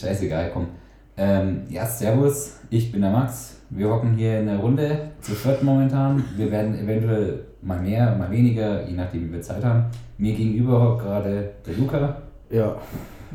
[0.00, 0.68] scheißegal, komm.
[1.16, 3.56] Ähm, ja, servus, ich bin der Max.
[3.70, 6.22] Wir hocken hier in der Runde, zu viert momentan.
[6.36, 9.86] Wir werden eventuell mal mehr, mal weniger, je nachdem, wie wir Zeit haben.
[10.18, 12.22] Mir gegenüber hockt gerade der Luca.
[12.50, 12.76] Ja.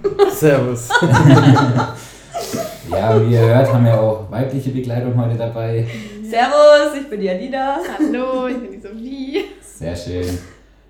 [0.31, 0.89] Servus.
[2.89, 5.85] Ja, wie ihr hört, haben wir auch weibliche Begleitung heute dabei.
[6.23, 7.77] Servus, ich bin die Adina.
[7.97, 9.45] Hallo, ich bin die Sophie.
[9.61, 10.37] Sehr schön.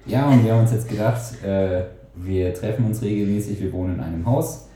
[0.06, 1.84] Ja, und wir haben uns jetzt gedacht, äh,
[2.16, 4.68] wir treffen uns regelmäßig, wir wohnen in einem Haus,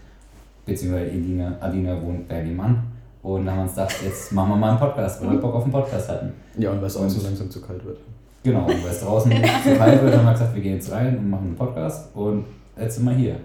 [0.66, 2.84] beziehungsweise Adina, Adina wohnt bei dem Mann.
[3.22, 5.72] Und haben uns gedacht, jetzt machen wir mal einen Podcast, weil wir Bock auf einen
[5.72, 6.34] Podcast hatten.
[6.58, 7.98] Ja, und weil es auch so langsam zu kalt wird.
[8.44, 9.32] Genau, und weil es draußen
[9.64, 12.16] zu kalt wird, haben wir gesagt, wir gehen jetzt rein und machen einen Podcast.
[12.16, 12.46] Und
[12.80, 13.38] jetzt sind wir hier.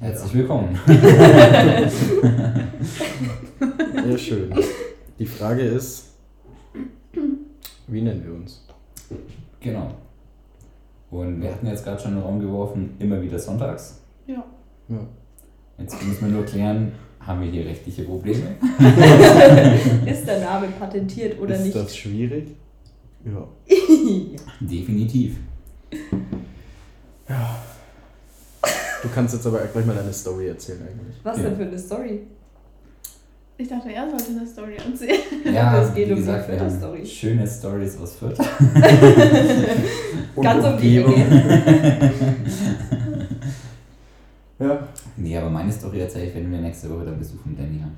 [0.00, 0.78] Herzlich willkommen.
[4.06, 4.52] Ja, schön.
[5.18, 6.10] Die Frage ist,
[7.86, 8.66] wie nennen wir uns?
[9.60, 9.92] Genau.
[11.10, 14.02] Und wir hatten jetzt gerade schon in den Raum geworfen, immer wieder sonntags.
[14.26, 14.44] Ja.
[14.88, 14.98] Ja.
[15.78, 18.42] Jetzt müssen wir nur klären, haben wir hier rechtliche Probleme?
[20.06, 21.74] Ist der Name patentiert oder ist nicht?
[21.76, 22.48] das schwierig?
[23.24, 23.46] Ja.
[24.60, 25.36] Definitiv.
[29.02, 31.16] Du kannst jetzt aber gleich mal deine Story erzählen eigentlich.
[31.22, 31.44] Was Ja.
[31.44, 32.20] denn für eine Story?
[33.56, 35.20] Ich dachte, er sollte eine Story erzählen.
[35.54, 37.06] Ja, Es geht wie um die gesagt, haben Story.
[37.06, 38.36] schöne Stories aus Fürth.
[40.42, 41.14] Ganz um die Umgebung.
[41.14, 42.12] Ecke.
[44.58, 44.88] Ja.
[45.16, 47.78] Nee, aber meine Story erzähle ich, wenn wir nächste Woche dann besuchen, Danny.
[47.80, 47.88] ja.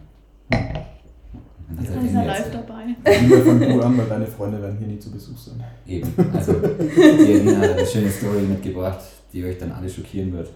[1.69, 2.95] Und dann ist er live dabei.
[3.21, 5.61] Lieber von du an, weil deine Freunde werden hier nie zu Besuch sein.
[5.87, 6.13] Eben.
[6.33, 9.01] Also, die hat eine schöne Story mitgebracht,
[9.33, 10.51] die euch dann alle schockieren wird.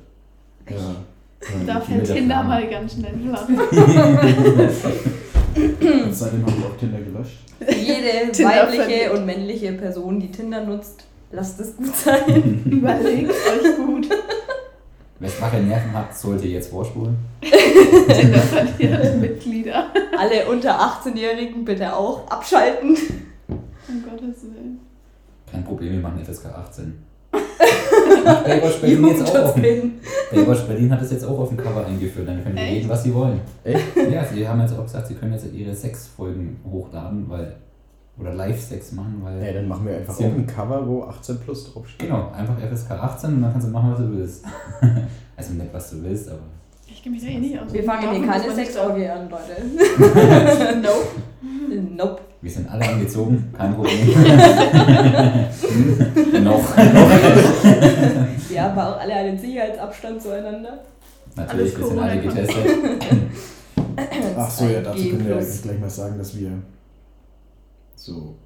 [0.68, 0.76] Ja.
[1.66, 3.48] Da die fällt Tinder mal ganz schnell flach.
[5.56, 7.38] Und seitdem haben wir auch Tinder gelöscht.
[7.58, 9.12] Für jede Tinder weibliche verliebt.
[9.14, 12.62] und männliche Person, die Tinder nutzt, lasst es gut sein.
[12.70, 14.08] Überlegt euch gut.
[15.20, 17.18] Wer schwache Nerven hat, sollte jetzt vorspulen.
[19.20, 19.88] Mitglieder.
[20.18, 22.96] Alle unter 18-Jährigen bitte auch abschalten.
[23.48, 24.80] Um Gottes Willen.
[25.50, 27.02] Kein Problem, wir machen FSK 18.
[28.24, 30.00] Macht Baywatch Berlin jetzt auch auf dem, Jugendschutzpin.
[30.32, 32.26] Baywatch Berlin hat es jetzt auch auf dem Cover eingeführt.
[32.26, 33.40] Dann können die reden, was sie wollen.
[33.62, 33.96] Echt?
[34.10, 37.56] Ja, sie haben jetzt auch gesagt, sie können jetzt ihre Sexfolgen hochladen, weil.
[38.20, 39.42] Oder Live-Sex machen, weil.
[39.42, 42.08] Ey, dann machen wir einfach auch ein Cover, wo 18 plus draufsteht.
[42.08, 44.44] Genau, einfach FSK 18 und dann kannst du machen, was du willst.
[45.36, 46.40] also nicht, was du willst, aber.
[46.86, 47.72] Ich kenne mich da eh nicht aus.
[47.72, 49.62] Wir fangen hier keine Sexorgie an, Leute.
[50.82, 51.06] nope.
[51.96, 52.20] Nope.
[52.42, 54.08] Wir sind alle angezogen, kein Problem.
[56.44, 56.76] Noch.
[58.48, 60.80] Wir haben auch alle einen Sicherheitsabstand zueinander.
[61.36, 62.66] Natürlich, wir sind alle getestet.
[64.36, 66.50] Ach so, ja, dazu 2G können wir eigentlich gleich mal sagen, dass wir
[68.04, 68.36] so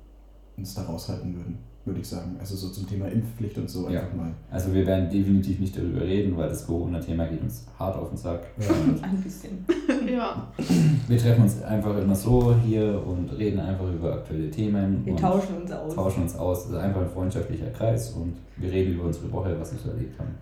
[0.57, 2.37] uns da raushalten würden, würde ich sagen.
[2.39, 4.01] Also so zum Thema Impfpflicht und so Ja.
[4.03, 4.33] einfach mal.
[4.51, 8.17] Also wir werden definitiv nicht darüber reden, weil das Corona-Thema geht uns hart auf den
[8.19, 8.47] Sack.
[8.61, 8.69] Ja.
[9.03, 9.65] Ein bisschen.
[10.09, 10.47] Ja.
[11.09, 15.05] Wir treffen uns einfach immer so hier und reden einfach über aktuelle Themen.
[15.05, 15.95] Wir und tauschen uns aus.
[15.95, 16.65] tauschen uns aus.
[16.67, 19.91] Es ist einfach ein freundschaftlicher Kreis und wir reden über unsere Woche, was wir so
[19.91, 20.35] erlebt haben.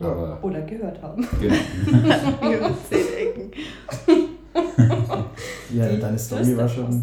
[0.00, 0.06] Ja.
[0.10, 1.24] Aber Oder gehört haben.
[1.40, 1.54] genau.
[2.56, 3.50] Über zehn Ecken.
[5.74, 7.02] Ja, deine Story war schon,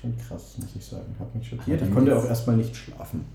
[0.00, 1.14] schon krass, muss ich sagen.
[1.18, 1.82] Hat mich schockiert.
[1.82, 3.26] Ich konnte auch erstmal nicht schlafen.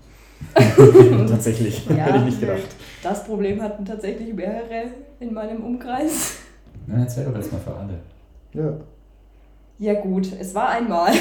[1.28, 1.86] Tatsächlich.
[1.86, 1.94] Ja.
[1.96, 2.76] Hätte ich nicht gedacht.
[3.02, 6.36] Das Problem hatten tatsächlich mehrere in meinem Umkreis.
[6.86, 8.00] Dann erzähl doch erstmal für alle.
[8.52, 8.74] Ja.
[9.78, 11.12] Ja gut, es war einmal.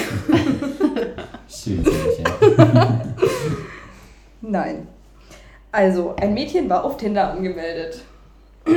[1.49, 3.01] Schön, ja.
[4.41, 4.87] Nein.
[5.71, 8.03] Also, ein Mädchen war auf Tinder angemeldet.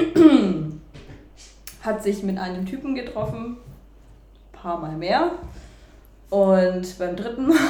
[1.83, 3.59] Hat sich mit einem Typen getroffen.
[4.53, 5.33] Paar Mal mehr.
[6.31, 7.57] Und beim dritten Mal.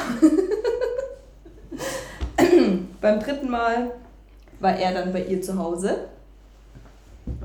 [3.00, 3.92] beim dritten Mal
[4.60, 6.08] war er dann bei ihr zu Hause.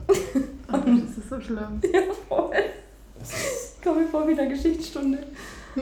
[0.09, 1.81] Oh, das ist so schlimm.
[1.93, 2.55] Ja, voll.
[3.21, 5.19] Ich komme mir vor wie in einer Geschichtsstunde.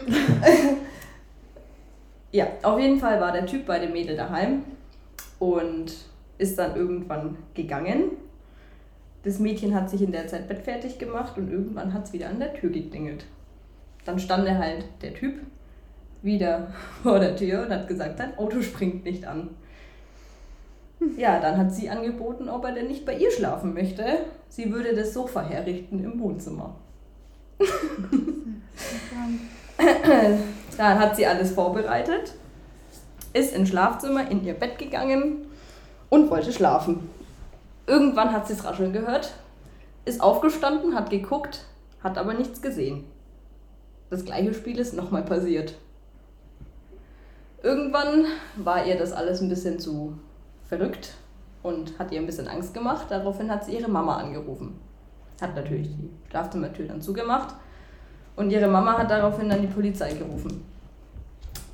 [2.32, 4.64] ja, auf jeden Fall war der Typ bei dem Mädel daheim
[5.38, 5.94] und
[6.38, 8.12] ist dann irgendwann gegangen.
[9.24, 12.40] Das Mädchen hat sich in der Zeit bettfertig gemacht und irgendwann hat es wieder an
[12.40, 13.26] der Tür geklingelt.
[14.10, 15.36] Dann stand er halt der Typ
[16.24, 16.74] wieder
[17.04, 19.52] vor der Tür und hat gesagt, sein Auto springt nicht an.
[21.16, 24.04] Ja, dann hat sie angeboten, ob er denn nicht bei ihr schlafen möchte.
[24.50, 26.76] Sie würde das Sofa herrichten im Wohnzimmer.
[30.78, 32.34] Dann hat sie alles vorbereitet,
[33.34, 35.46] ist ins Schlafzimmer, in ihr Bett gegangen
[36.10, 37.10] und wollte schlafen.
[37.86, 39.34] Irgendwann hat sie es rascheln gehört,
[40.06, 41.66] ist aufgestanden, hat geguckt,
[42.04, 43.06] hat aber nichts gesehen.
[44.10, 45.76] Das gleiche Spiel ist nochmal passiert.
[47.62, 48.26] Irgendwann
[48.56, 50.18] war ihr das alles ein bisschen zu
[50.68, 51.16] verrückt
[51.62, 53.08] und hat ihr ein bisschen Angst gemacht.
[53.10, 54.80] Daraufhin hat sie ihre Mama angerufen.
[55.42, 57.54] Hat natürlich die Schlafzimmertür dann zugemacht.
[58.36, 60.64] Und ihre Mama hat daraufhin dann die Polizei gerufen.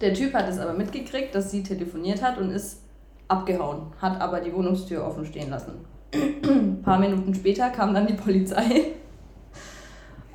[0.01, 2.81] Der Typ hat es aber mitgekriegt, dass sie telefoniert hat und ist
[3.27, 5.73] abgehauen, hat aber die Wohnungstür offen stehen lassen.
[6.13, 8.93] Ein paar Minuten später kam dann die Polizei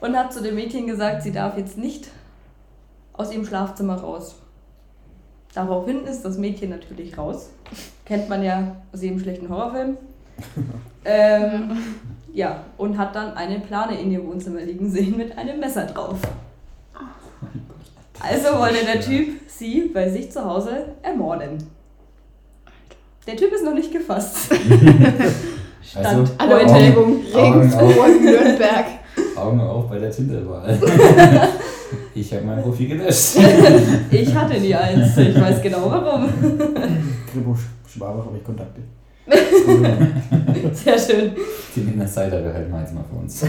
[0.01, 2.09] und hat zu dem Mädchen gesagt, sie darf jetzt nicht
[3.13, 4.37] aus ihrem Schlafzimmer raus.
[5.55, 7.51] Daraufhin ist das Mädchen natürlich raus.
[8.05, 9.97] Kennt man ja aus jedem schlechten Horrorfilm.
[11.05, 11.77] ähm,
[12.33, 16.19] ja, und hat dann eine Plane in ihr Wohnzimmer liegen sehen mit einem Messer drauf.
[18.21, 21.59] Also wollte der Typ sie bei sich zu Hause ermorden.
[23.27, 24.53] Der Typ ist noch nicht gefasst.
[25.83, 28.87] Stand Also, Alle Augen Regensburg, Nürnberg.
[29.41, 30.79] Augen auf bei der Tinderwahl.
[32.15, 33.37] ich habe mein Profil gelöscht.
[34.11, 35.17] Ich hatte nie eins.
[35.17, 36.29] Ich weiß genau warum.
[37.33, 37.57] Kribo
[37.89, 38.81] Schwabach habe ich Kontakte.
[40.73, 41.33] Sehr schön.
[41.77, 43.41] Den Insider behalten wir jetzt mal für uns.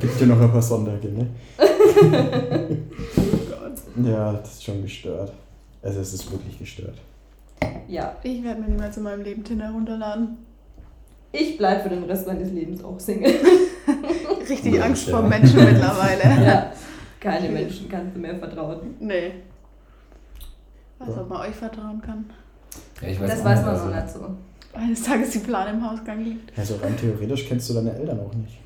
[0.00, 1.26] Gibt ja noch ein paar Sonntage, ne?
[1.58, 1.64] Oh
[3.50, 4.06] Gott.
[4.06, 5.32] Ja, das ist schon gestört.
[5.82, 6.98] Also es ist wirklich gestört.
[7.88, 10.36] Ja, Ich werde mir niemals in meinem Leben Tinder runterladen.
[11.32, 13.32] Ich bleibe für den Rest meines Lebens auch Single.
[14.48, 15.16] Richtig Ja, Angst ja.
[15.18, 16.20] vor Menschen mittlerweile.
[16.44, 16.72] Ja,
[17.20, 18.78] keine Menschen kannst du mehr vertrauen.
[18.98, 19.32] Nee.
[20.98, 22.24] Weiß, ob man euch vertrauen kann.
[23.00, 24.20] Ja, ich weiß Das weiß man also, noch nicht so.
[24.72, 26.56] Eines Tages die Plan im Hausgang liegt.
[26.58, 28.58] Also rein theoretisch kennst du deine Eltern auch nicht.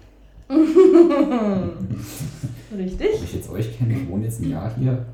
[2.76, 3.08] Richtig?
[3.14, 5.06] Ob ich jetzt euch kenne, ich wohne jetzt ein Jahr hier.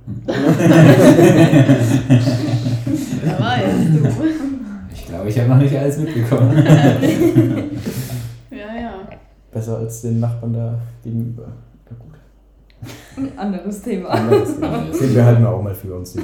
[3.22, 4.59] Wer weiß, du.
[5.10, 6.56] Ich glaube, ich habe noch nicht alles mitbekommen.
[8.52, 9.08] Ja, ja.
[9.50, 11.48] Besser als den Nachbarn da gegenüber.
[11.88, 12.14] Ja gut.
[13.36, 14.10] Anderes Thema.
[14.10, 14.78] Anderes Thema.
[15.00, 16.14] Den behalten wir auch mal für uns.
[16.14, 16.22] Ich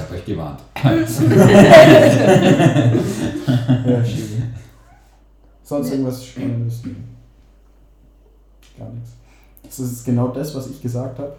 [0.00, 0.60] habe euch gewarnt.
[3.86, 4.52] ja, schön.
[5.64, 6.82] Sonst irgendwas Spannendes?
[8.78, 9.10] Gar nichts.
[9.64, 11.34] Das ist genau das, was ich gesagt habe.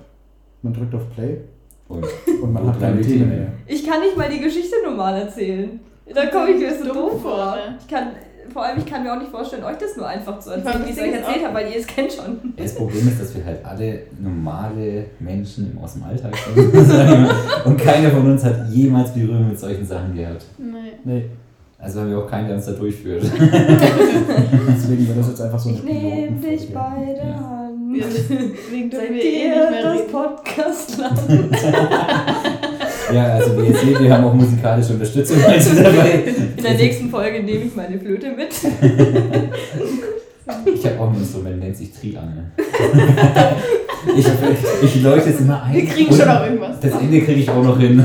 [0.62, 1.39] Man drückt auf Play
[1.87, 2.05] Und
[2.41, 3.47] und man hat keine Themen mehr.
[3.67, 5.79] Ich kann nicht mal die Geschichte normal erzählen.
[6.13, 7.57] Da komme ich mir so doof vor.
[7.79, 8.07] Ich kann,
[8.53, 10.91] vor allem, ich kann mir auch nicht vorstellen, euch das nur einfach zu erzählen, wie
[10.91, 12.53] ich es euch erzählt habe, weil ihr es kennt schon.
[12.57, 16.73] das Problem ist, dass wir halt alle normale Menschen aus dem Alltag sind.
[17.65, 20.45] Und keiner von uns hat jemals Berührung mit solchen Sachen gehabt.
[20.59, 20.93] Nee.
[21.03, 21.25] Nee,
[21.79, 23.23] Also haben wir auch keinen, der uns da durchführt.
[23.23, 27.35] deswegen wird das jetzt einfach so eine Ich nehme dich bei der Ja.
[27.39, 27.64] Hand.
[27.95, 30.12] Ja, deswegen dürfen wir eh nicht mehr das reden.
[30.12, 31.19] Podcastland?
[33.13, 36.24] Ja, also wie ihr seht, wir haben auch musikalische Unterstützung heute dabei.
[36.57, 38.50] In der nächsten Folge nehme ich meine Flöte mit.
[40.65, 42.51] Ich habe auch ein Instrument, nennt sich Triangel.
[44.15, 44.27] Ich,
[44.83, 45.74] ich leuchte es immer ein.
[45.74, 46.80] Wir kriegen schon auch irgendwas.
[46.80, 48.03] Das Ende kriege ich auch noch hin.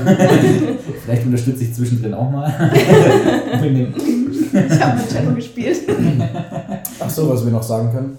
[1.04, 2.70] Vielleicht unterstütze ich zwischendrin auch mal.
[3.52, 5.80] Ich habe mit Cello gespielt.
[7.00, 8.18] Ach so, was wir noch sagen können.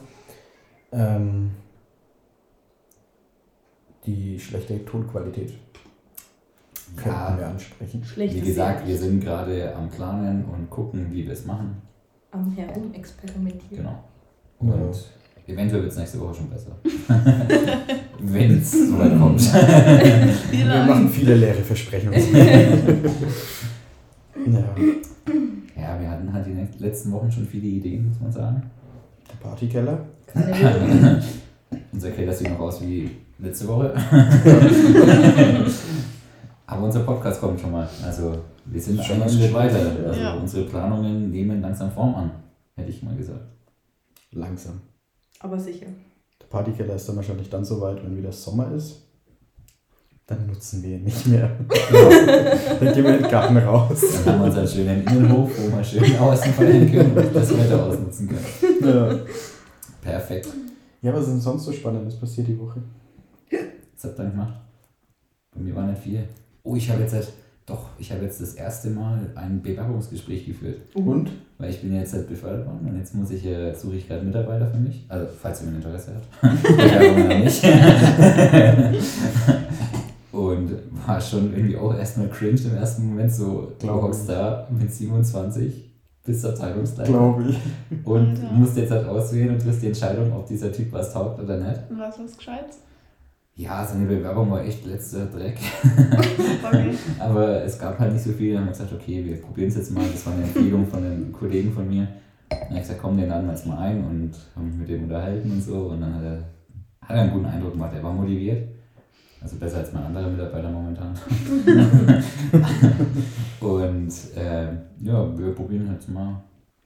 [0.93, 1.51] Ähm,
[4.05, 5.53] die schlechte Tonqualität
[6.95, 8.03] könnten Ja, wir ansprechen.
[8.03, 11.81] Schlecht wie gesagt, wir sind gerade am Planen und gucken, wie wir es machen.
[12.31, 13.77] am Herum experimentieren.
[13.77, 14.03] Genau.
[14.61, 14.73] Ja.
[14.73, 14.95] Und
[15.47, 16.71] eventuell wird es nächste Woche schon besser.
[18.19, 19.41] Wenn es soweit kommt.
[20.51, 22.13] Wie Wir machen viele leere Versprechungen.
[24.45, 24.75] ja,
[25.75, 28.63] Ja, wir hatten halt die letzten Wochen schon viele Ideen, muss man sagen.
[29.29, 30.05] der Partykeller.
[31.93, 33.09] Unser Keller sieht noch aus wie
[33.39, 33.93] letzte Woche.
[36.67, 37.87] Aber unser Podcast kommt schon mal.
[38.05, 39.79] Also wir sind schon einen ein Schritt weiter.
[40.07, 40.33] Also Ja.
[40.35, 42.31] unsere Planungen nehmen langsam Form an,
[42.75, 43.41] hätte ich mal gesagt.
[44.31, 44.81] Langsam.
[45.39, 45.87] Aber sicher.
[46.41, 49.01] Der Partykeller ist dann wahrscheinlich dann soweit, wenn wieder Sommer ist.
[50.27, 51.49] Dann nutzen wir ihn nicht mehr.
[52.79, 54.01] dann gehen wir in den Garten raus.
[54.23, 57.83] Dann haben wir unseren schönen Innenhof, wo wir schön außen feiern können und das Wetter
[57.85, 58.45] ausnutzen können.
[58.81, 59.15] Ja.
[60.01, 60.47] Perfekt.
[61.01, 62.81] Ja, was ist denn sonst so Spannendes passiert die Woche?
[63.49, 64.53] Was habt ihr gemacht?
[65.53, 66.23] Bei mir war nicht viel.
[66.63, 67.27] Oh, ich habe jetzt halt,
[67.65, 70.79] doch, ich habe jetzt das erste Mal ein Bewerbungsgespräch geführt.
[70.93, 71.29] Und?
[71.57, 74.23] Weil ich bin jetzt halt befördert worden und jetzt muss ich, äh, suche ich gerade
[74.23, 75.03] Mitarbeiter für mich.
[75.09, 76.21] Also, falls jemand Interesse hat.
[76.63, 77.63] Bewerbung noch nicht.
[80.31, 80.71] und
[81.05, 85.90] war schon irgendwie auch erstmal cringe im ersten Moment, so du hockst da mit 27
[86.23, 87.57] bis Abteilungsleiter Glaube ich.
[88.05, 88.53] und Alter.
[88.53, 91.79] musst jetzt halt auswählen und triffst die Entscheidung, ob dieser Typ was taugt oder nicht.
[91.89, 92.79] Und was was Gescheites?
[93.55, 95.57] Ja, seine Bewerbung war echt letzter Dreck.
[96.63, 96.91] Okay.
[97.19, 98.53] Aber es gab halt nicht so viel.
[98.53, 100.05] Dann haben wir gesagt, okay, wir probieren es jetzt mal.
[100.09, 102.07] Das war eine Empfehlung von einem Kollegen von mir.
[102.49, 104.87] Dann habe ich gesagt, komm, den laden wir jetzt mal ein und haben mich mit
[104.89, 105.87] dem unterhalten und so.
[105.87, 106.37] Und dann hat er,
[107.01, 107.91] hat er einen guten Eindruck gemacht.
[107.93, 108.69] Er war motiviert.
[109.41, 111.13] Also besser als mein anderer Mitarbeiter momentan.
[113.59, 114.67] und äh,
[115.01, 116.43] ja, wir probieren jetzt mal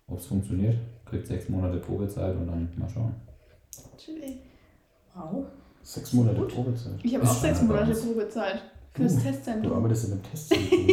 [0.08, 0.76] ob es funktioniert.
[1.06, 3.14] Kriegt sechs Monate Probezeit und dann mal schauen.
[3.98, 4.40] Chillig.
[5.16, 5.46] Wow.
[5.82, 6.54] Sechs Monate Gut.
[6.54, 6.94] Probezeit.
[7.04, 7.92] Ich habe auch sechs Monate.
[7.94, 8.62] Probezeit
[8.94, 9.74] fürs Uh, Du Testzentrum.
[9.74, 10.80] arbeitest in einem Testzentrum.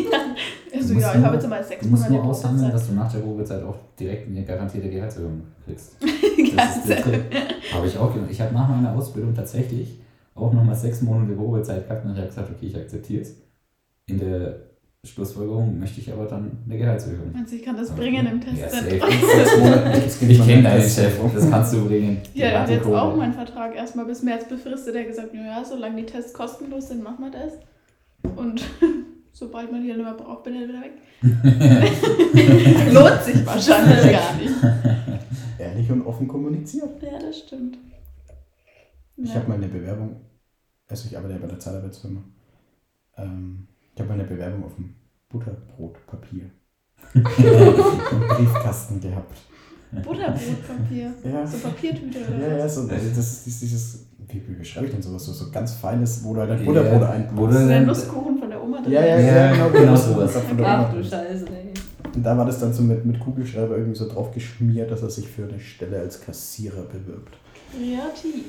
[0.75, 2.75] Also Du musst ja, ich habe jetzt mal sechs Du musst Monate nur aushandeln, Probezeit.
[2.81, 5.97] dass du nach der Probezeit auch direkt eine garantierte Gehaltserhöhung kriegst.
[6.57, 7.03] Das ist der.
[7.03, 7.23] Trick.
[7.73, 8.31] Habe ich auch gemacht.
[8.31, 10.01] Ich habe nach meiner Ausbildung tatsächlich
[10.35, 13.37] auch nochmal sechs Monate Probezeit gehabt und ich habe gesagt, okay, ich akzeptiere es.
[14.07, 14.73] In der
[15.05, 17.33] Schlussfolgerung möchte ich aber dann eine Gehaltserhöhung.
[17.33, 18.69] Du, ich kann das bringen im Ja.
[18.69, 19.11] Testzentrum?
[19.11, 20.01] Sechs Monate.
[20.05, 22.19] das Ich kenne deinen Chef, das kannst du bringen.
[22.35, 24.95] Ja, er hat jetzt auch meinen Vertrag erstmal bis März befristet.
[24.95, 27.55] Er hat gesagt, ja, solange die Tests kostenlos sind, machen wir das.
[28.37, 28.63] Und
[29.33, 30.93] sobald man die dann immer braucht, bin ich wieder weg.
[32.93, 34.55] Lohnt sich wahrscheinlich gar nicht.
[35.59, 37.03] Ehrlich und offen kommuniziert.
[37.03, 37.79] Ja, das stimmt.
[39.17, 39.37] Ich Ja.
[39.37, 40.17] habe mal eine Bewerbung,
[40.89, 42.21] also ich arbeite ja bei der Zeitarbeitsfirma.
[43.19, 44.95] Ähm, ich habe mal eine Bewerbung auf dem
[45.29, 46.51] Butterbrotpapier
[47.15, 49.39] im Briefkasten gehabt.
[49.93, 51.13] Butterbrotpapier.
[51.25, 51.47] Ja.
[51.47, 55.03] So Papiertüte oder Ja, ja, so, also das ist dieses, wie, wie beschreibe ich denn
[55.03, 55.25] sowas?
[55.25, 57.61] So, so ganz feines, wo du halt ein Butterbrot wo einpulst.
[57.61, 58.93] du- Der Nusskuchen von der Oma drin.
[58.93, 60.35] Ja, ja, Ja, ja, genau, genau sowas.
[60.37, 61.73] Ach du Scheiße, ey.
[62.15, 65.11] Und da war das dann so mit, mit Kugelschreiber irgendwie so drauf geschmiert, dass er
[65.11, 67.37] sich für eine Stelle als Kassierer bewirbt.
[67.71, 68.45] Kreativ.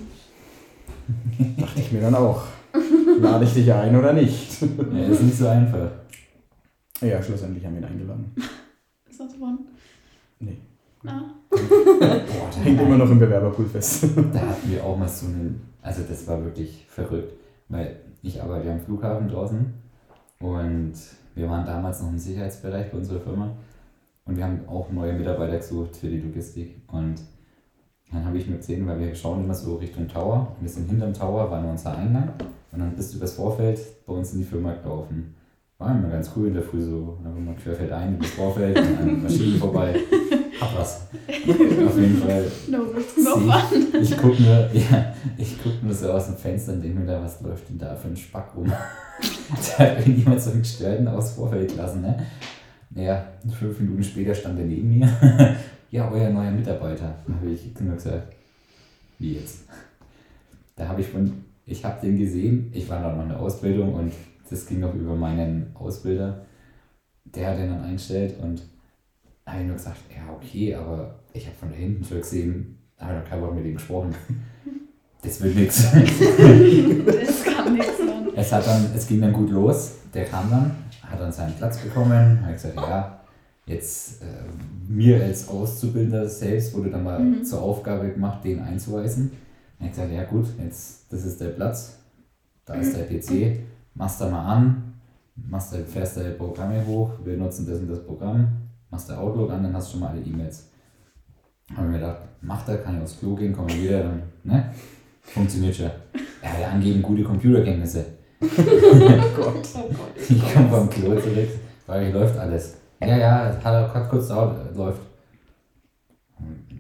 [1.58, 2.44] Dachte ich mir dann auch.
[3.20, 4.62] Lade ich dich ein oder nicht?
[4.62, 5.92] Ja, ist nicht so einfach.
[7.02, 8.34] Ja, schlussendlich haben wir ihn eingeladen.
[9.10, 9.60] Ist das von?
[10.40, 10.58] Nee.
[11.06, 11.22] Ah.
[11.50, 11.60] Boah,
[12.00, 14.06] Der hängt immer noch im Bewerberpool fest.
[14.34, 17.34] Da hatten wir auch mal so einen, also das war wirklich verrückt,
[17.70, 19.74] weil ich arbeite am Flughafen draußen
[20.40, 20.94] und
[21.36, 23.52] wir waren damals noch im Sicherheitsbereich bei unserer Firma
[24.26, 27.16] und wir haben auch neue Mitarbeiter gesucht für die Logistik und
[28.14, 30.90] dann habe ich nur gesehen, weil wir schauen immer so Richtung Tower und wir sind
[30.90, 32.30] hinterm Tower, war nur unser Eingang
[32.72, 35.36] und dann bist du übers Vorfeld bei uns in die Firma gelaufen.
[35.80, 38.98] War immer ganz cool in der Früh so, einfach mal querfeld ein, übers Vorfeld, und
[39.00, 39.96] an Maschinen vorbei.
[40.62, 41.08] Hab was.
[41.28, 44.02] Auf jeden Fall No risk, no fun.
[44.02, 47.22] ich gucke mir, ja, ich guck mir so aus dem Fenster und denke mir da,
[47.22, 48.66] was läuft denn da für ein Spack rum?
[49.78, 52.24] da hat irgendjemand so einen Gestörten aufs Vorfeld gelassen, ne?
[52.92, 53.26] Naja,
[53.60, 55.10] fünf Minuten später stand er neben mir.
[55.94, 57.16] Ja, euer neuer Mitarbeiter.
[57.32, 58.34] Habe ich nur gesagt,
[59.20, 59.66] wie jetzt?
[60.76, 64.12] Da habe ich von, ich habe den gesehen, ich war noch in der Ausbildung und
[64.50, 66.46] das ging noch über meinen Ausbilder.
[67.26, 68.64] Der hat den dann eingestellt und
[69.46, 73.20] habe ich nur gesagt, ja, okay, aber ich habe von da hinten schon gesehen, habe
[73.20, 74.16] noch kein Wort mit ihm gesprochen.
[75.22, 75.84] Das wird nichts.
[75.92, 78.30] Das kann nichts werden.
[78.36, 79.98] Es, hat dann, es ging dann gut los.
[80.12, 80.72] Der kam dann,
[81.04, 83.23] hat dann seinen Platz bekommen, hat gesagt, ja,
[83.66, 84.26] jetzt äh,
[84.88, 87.44] mir als Auszubildender selbst wurde dann mal Mhm.
[87.46, 89.32] zur Aufgabe gemacht, den einzuweisen.
[89.80, 91.98] Er hat gesagt, ja gut, jetzt das ist der Platz,
[92.66, 93.60] da ist der PC,
[93.96, 94.94] machst da mal an,
[95.36, 98.48] machst da, fährst deine Programme hoch, wir nutzen das und das Programm,
[98.90, 100.68] machst da Outlook an, dann hast du schon mal alle E-Mails.
[101.76, 104.74] Haben wir gedacht, mach da, kann ich aufs Klo gehen, komm mal wieder, dann, ne?
[105.22, 105.90] Funktioniert schon.
[106.60, 108.06] Ja angeben gute Computerkenntnisse.
[108.42, 109.68] Gott.
[109.76, 110.14] Oh Gott.
[110.30, 111.48] Ich komme vom Klo zurück,
[111.88, 112.76] ich, läuft alles?
[113.08, 115.02] Ja, ja, hat, hat kurz dauert, äh, läuft.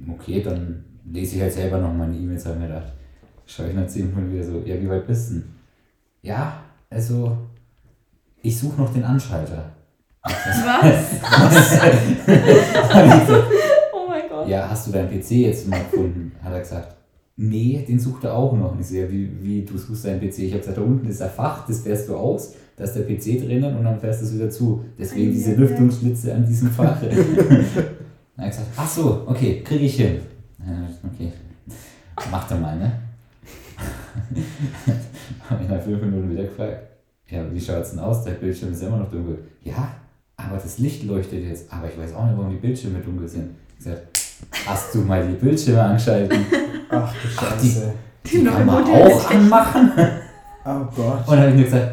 [0.09, 2.93] Okay, dann lese ich halt selber noch meine E-Mails, habe mir gedacht.
[3.45, 5.43] Schaue ich nach 10 Minuten wieder so, ja, wie weit bist du denn?
[6.21, 7.37] Ja, also,
[8.41, 9.71] ich suche noch den Anschalter.
[10.23, 10.33] Was?
[13.93, 14.47] Oh mein Gott.
[14.47, 16.31] Ja, hast du deinen PC jetzt mal gefunden?
[16.41, 16.95] Hat er gesagt.
[17.35, 18.73] Nee, den sucht er auch noch.
[18.73, 20.39] Und ich so, ja, wie, wie, du suchst deinen PC?
[20.39, 23.03] Ich habe gesagt, da unten ist der Fach, das fährst du aus, da ist der
[23.03, 24.83] PC drinnen und dann fährst du es wieder zu.
[24.97, 25.53] Deswegen diese.
[25.55, 26.97] Lüftungsschlitze an diesem Fach.
[27.01, 27.17] dann hat
[28.37, 30.19] er gesagt, ach so, okay, kriege ich hin.
[31.13, 31.31] Okay,
[32.31, 32.91] mach doch mal, ne?
[35.49, 36.77] habe ich nach fünf Minuten wieder gefragt,
[37.29, 38.23] ja, wie schaut's denn aus?
[38.23, 39.39] Der Bildschirm ist immer noch dunkel.
[39.63, 39.89] Ja,
[40.37, 41.71] aber das Licht leuchtet jetzt.
[41.71, 43.51] Aber ich weiß auch nicht, warum die Bildschirme dunkel sind.
[43.77, 44.01] Ich gesagt,
[44.65, 46.37] hast du mal die Bildschirme angeschalten?
[46.89, 47.93] Ach du Ach, die- Scheiße.
[48.25, 49.91] Die neue kann man auch anmachen.
[50.65, 51.27] Oh Gott.
[51.27, 51.91] Und dann habe ich nur gesagt,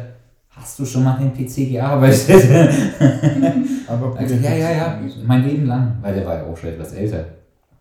[0.51, 2.29] hast du schon mal an dem PC gearbeitet?
[3.87, 5.97] Aber Also, ja, ja, ja, mein Leben lang.
[6.01, 7.25] Weil der war ja auch schon etwas älter.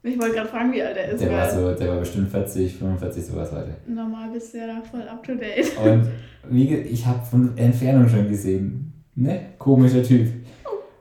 [0.03, 1.21] Ich wollte gerade fragen, wie alt er ist.
[1.23, 3.77] Der war, so, der war bestimmt 40, 45, sowas weiter.
[3.87, 5.73] Normal bist du ja da voll up to date.
[5.85, 6.07] Und
[6.49, 9.41] wie, ge- ich habe von Entfernung schon gesehen, ne?
[9.59, 10.29] Komischer Typ.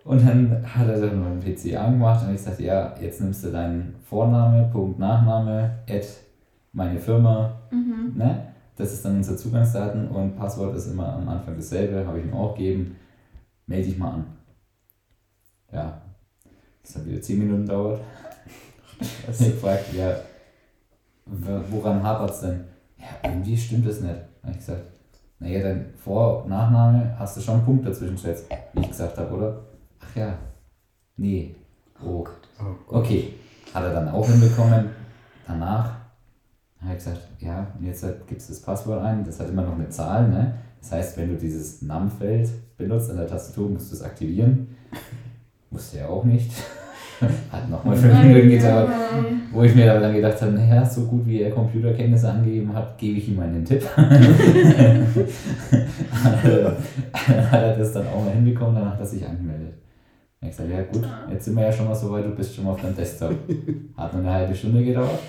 [0.04, 3.52] Und dann hat er dann meinen PC angemacht und ich sagte, ja, jetzt nimmst du
[3.52, 6.06] deinen Vorname, Punkt, Nachname, Add
[6.74, 8.18] meine Firma, Mhm.
[8.18, 8.48] ne?
[8.80, 12.34] Das ist dann unsere Zugangsdaten und Passwort ist immer am Anfang dasselbe, habe ich ihm
[12.34, 12.96] auch gegeben.
[13.68, 14.26] Melde dich mal an.
[15.70, 16.02] Ja,
[16.82, 18.00] das hat wieder 10 Minuten gedauert.
[19.02, 20.16] Ich gefragt, ja,
[21.26, 22.64] woran hapert es denn?
[22.98, 24.16] Ja, irgendwie stimmt es nicht.
[24.44, 24.84] Habe ich gesagt,
[25.40, 29.18] naja, dein Vor- und Nachname hast du schon einen Punkt dazwischen gesetzt, wie ich gesagt
[29.18, 29.62] habe, oder?
[30.00, 30.38] Ach ja,
[31.18, 31.54] nee.
[32.02, 32.26] Oh,
[32.60, 32.98] Oh.
[33.00, 33.34] Okay,
[33.74, 34.90] hat er dann auch hinbekommen.
[35.48, 35.99] Danach
[36.82, 39.24] habe ich gesagt, ja, und jetzt gibst du das Passwort ein.
[39.24, 40.54] Das hat immer noch eine Zahl, ne?
[40.82, 44.70] Das heißt, wenn du dieses NAM-Feld benutzt an der Tastatur, musst du es aktivieren.
[45.72, 46.52] Wusste er auch nicht.
[47.52, 48.90] Hat nochmal fünf Minuten gedauert.
[49.52, 52.98] Wo ich mir aber dann gedacht habe, naja, so gut wie er Computerkenntnisse angegeben hat,
[52.98, 53.84] gebe ich ihm einen Tipp.
[53.96, 54.04] hat
[57.62, 59.74] er das dann auch mal hinbekommen, danach hat er sich angemeldet.
[60.42, 62.56] Ich habe gesagt, ja gut, jetzt sind wir ja schon mal so weit, du bist
[62.56, 63.36] schon mal auf deinem Desktop.
[63.98, 65.20] Hat nur eine halbe Stunde gedauert.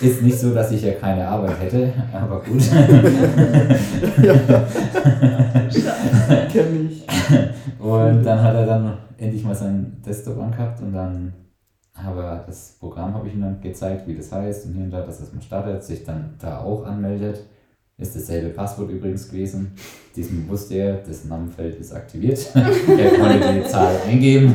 [0.00, 2.62] Ist nicht so, dass ich ja keine Arbeit hätte, aber gut.
[6.50, 7.06] Kenn ich.
[7.78, 11.34] Und dann hat er dann endlich mal seinen Desktop angehabt und dann
[11.94, 14.90] habe er das Programm habe ich ihm dann gezeigt, wie das heißt und hier und
[14.90, 17.44] da, dass es mal startet, sich dann da auch anmeldet.
[17.98, 19.72] Ist dasselbe Passwort übrigens gewesen.
[20.16, 22.50] Diesem wusste er, das Namenfeld ist aktiviert.
[22.54, 24.54] er konnte die Zahl eingeben.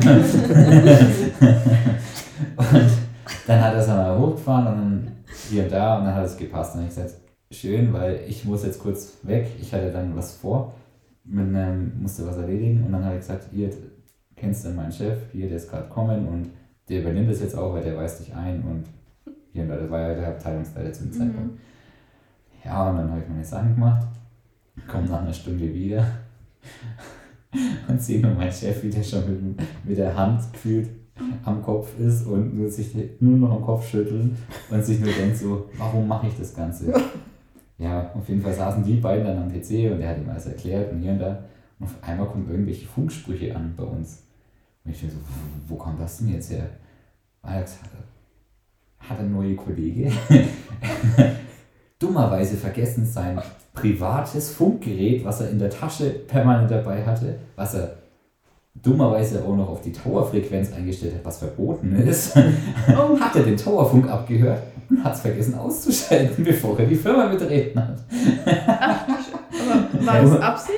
[2.56, 3.05] und
[3.46, 5.12] dann hat er es einmal hochgefahren und dann
[5.48, 6.74] hier und da und dann hat es gepasst.
[6.74, 9.48] Und dann habe ich gesagt, schön, weil ich muss jetzt kurz weg.
[9.60, 10.74] Ich hatte dann was vor,
[11.24, 12.84] mit einem, musste was erledigen.
[12.84, 13.70] Und dann habe ich gesagt, hier,
[14.36, 16.50] kennst du meinen Chef, hier, der ist gerade kommen und
[16.88, 18.84] der übernimmt das jetzt auch, weil der weist dich ein und
[19.52, 21.58] hier und da, das war ja der Abteilungsleiter zum Zeitpunkt.
[22.64, 24.06] Ja, und dann habe ich meine Sachen gemacht,
[24.86, 26.06] komme nach einer Stunde wieder.
[27.88, 30.90] Und sehe nur meinen Chef, wie der schon mit, mit der Hand gefühlt
[31.44, 34.36] am Kopf ist und nur sich nur noch am Kopf schütteln
[34.70, 36.92] und sich nur denkt so, warum mache ich das Ganze?
[37.78, 40.46] Ja, auf jeden Fall saßen die beiden dann am PC und er hat ihm alles
[40.46, 41.44] erklärt und hier und da.
[41.78, 44.22] Und auf einmal kommen irgendwelche Funksprüche an bei uns.
[44.82, 46.70] Und ich denke so, wo, wo kommt das denn jetzt her?
[47.42, 47.90] Alex hat,
[49.10, 50.10] hat ein neuer Kollege
[51.98, 53.40] dummerweise vergessen sein
[53.74, 57.98] privates Funkgerät, was er in der Tasche permanent dabei hatte, was er
[58.82, 63.56] dummerweise auch noch auf die Towerfrequenz eingestellt hat, was verboten ist, Oh, hat er den
[63.56, 67.96] Towerfunk abgehört und hat es vergessen auszuschalten, bevor er die Firma betreten hat.
[68.80, 70.76] aber war das Absicht?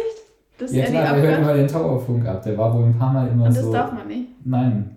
[0.58, 1.38] Dass Ja er klar, hört abhört?
[1.42, 2.42] immer den Towerfunk ab.
[2.42, 3.72] Der war wohl ein paar Mal immer Und das so.
[3.72, 4.28] darf man nicht.
[4.44, 4.96] Nein.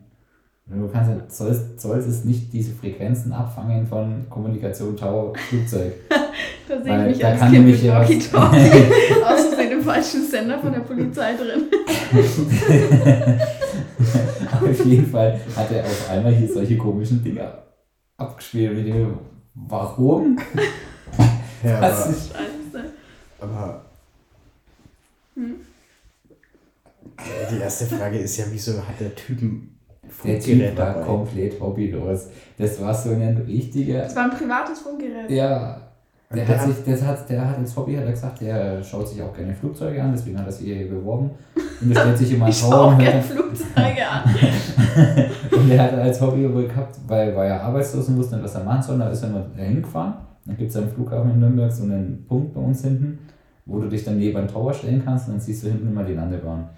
[0.66, 5.94] Du kannst, ja- sollst, sollst es nicht diese Frequenzen abfangen von Kommunikation, Tower, Flugzeug.
[6.70, 8.08] Da sehe ich mich da als kann Kind nämlich mit ja was-
[9.40, 11.64] aus Im falschen Sender von der Polizei drin.
[14.62, 17.64] Auf jeden Fall hat er auf einmal hier solche komischen Dinger
[18.18, 18.76] abgespielt.
[18.76, 19.18] Mit dem,
[19.56, 20.38] warum?
[21.64, 22.86] Ja, aber, ist, Scheiße.
[23.40, 23.86] aber
[25.36, 25.56] Hm.
[27.52, 29.76] die erste Frage ist ja, wieso hat der Typ ein
[30.24, 31.06] der Typ war dabei?
[31.06, 32.28] komplett hobbylos.
[32.58, 34.02] Das war so ein richtiger.
[34.04, 35.32] Das war ein privates Funkgerät.
[35.32, 35.91] Ja,
[36.34, 39.08] Der, der hat sich, der, hat, der hat als Hobby, hat er gesagt, der schaut
[39.08, 41.32] sich auch gerne Flugzeuge an, deswegen hat er sich hier beworben.
[41.82, 44.24] Und er stellt sich immer Ich vor schaue auch und, gerne Flugzeuge an.
[45.52, 48.56] und er hat als Hobby wohl gehabt, weil war ja arbeitslos und wusste nicht, was
[48.56, 50.14] er machen soll, da ist er mal hingefahren.
[50.46, 53.20] Dann gibt es am Flughafen in Nürnberg so einen Punkt bei uns hinten,
[53.66, 56.04] wo du dich dann neben einen Tower stellen kannst und dann siehst du hinten immer
[56.04, 56.70] die Landebahn.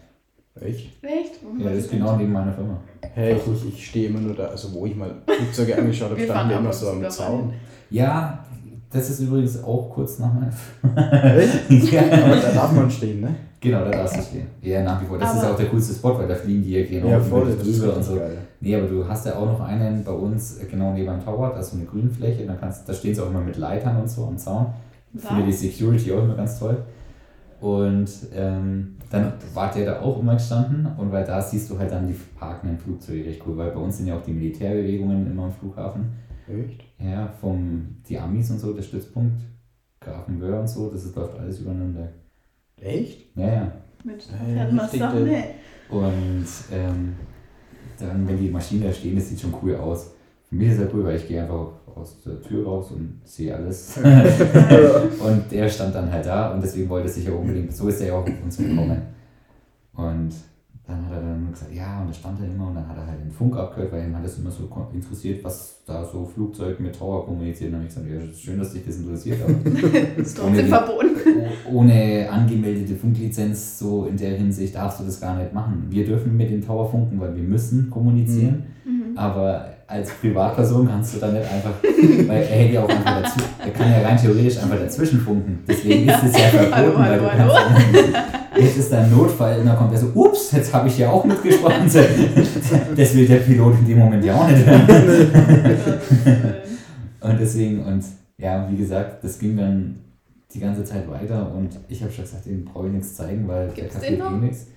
[0.59, 1.03] Echt?
[1.03, 1.39] Echt?
[1.59, 2.79] Ja, das ist genau neben meiner Firma.
[3.13, 6.21] Hey, ich, ich, ich stehe immer nur da, also wo ich mal Flugzeuge angeschaut habe,
[6.21, 7.09] standen wir immer so am.
[7.09, 7.53] Zaun.
[7.89, 8.45] Ja,
[8.93, 10.47] das ist übrigens auch kurz nach meiner
[11.37, 11.69] Echt?
[11.91, 12.01] ja.
[12.03, 13.35] Aber da darf man stehen, ne?
[13.59, 14.47] Genau, da darfst du stehen.
[14.61, 15.17] Ja, nach wie vor.
[15.17, 17.47] Das ist Aber- auch der coolste Spot, weil da fliegen die ja genau Ja, voll,
[17.49, 18.15] ist drüber und so.
[18.15, 18.37] geil.
[18.59, 21.51] Nee, aber du hast ja auch noch einen bei uns äh, genau neben dem Tower,
[21.53, 24.09] da ist so eine Grünfläche, da, kannst, da stehen sie auch immer mit Leitern und
[24.09, 24.67] so am Zaun.
[25.13, 26.77] Ich finde die Security auch immer ganz toll.
[27.61, 31.91] Und ähm, dann war der da auch immer gestanden und weil da siehst du halt
[31.91, 35.43] dann die parkenden Flugzeuge recht cool, weil bei uns sind ja auch die Militärbewegungen immer
[35.43, 36.11] am Flughafen.
[36.47, 36.83] Echt?
[36.99, 39.41] Ja, vom die Amis und so, der Stützpunkt,
[39.99, 42.11] Grafenwöhr und so, das ist, läuft alles über Nürnberg.
[42.81, 43.35] Echt?
[43.37, 43.71] Ja, ja.
[44.03, 44.23] Mensch,
[44.55, 45.43] Ja, richtig, Sachen, der- ne?
[45.89, 47.13] Und ähm,
[47.99, 50.11] dann, wenn die Maschinen da stehen, das sieht schon cool aus.
[50.49, 53.55] Für mich ist das cool, weil ich gehe einfach aus der Tür raus und sehe
[53.55, 53.97] alles.
[53.97, 58.01] und der stand dann halt da und deswegen wollte er sich ja unbedingt, so ist
[58.01, 59.01] er ja auch auf uns gekommen.
[59.93, 60.31] Und
[60.93, 63.07] dann hat er dann gesagt, ja, und da stand er immer und dann hat er
[63.07, 66.79] halt den Funk abgehört, weil ihn hat das immer so interessiert, was da so Flugzeug
[66.79, 67.73] mit Tower kommuniziert.
[67.73, 69.53] Und dann habe ich gesagt, ja, schön, dass dich das interessiert, aber
[70.21, 71.07] Ist Ohne trotzdem verboten.
[71.65, 75.87] Oh- ohne angemeldete Funklizenz, so in der Hinsicht darfst du das gar nicht machen.
[75.89, 79.17] Wir dürfen mit dem Tower funken, weil wir müssen kommunizieren, Mhm.
[79.17, 81.71] aber als Privatperson kannst du da nicht einfach,
[82.27, 85.59] weil er hätte ja auch einfach dazu, er kann ja rein theoretisch einfach dazwischen funken.
[85.67, 89.59] Deswegen ist es ja verboten, Hallo, weil du hallo, kannst jetzt ist da ein Notfall
[89.59, 91.89] und dann kommt er so, ups, jetzt habe ich ja auch mitgesprochen.
[92.95, 94.87] Das will der Pilot in dem Moment ja auch nicht hören.
[97.21, 98.03] Und deswegen, und
[98.37, 99.95] ja, wie gesagt, das ging dann
[100.53, 103.69] die ganze Zeit weiter und ich habe schon gesagt, den brauche ich nichts zeigen, weil
[103.69, 104.67] Gibt's der kapiert eh nichts.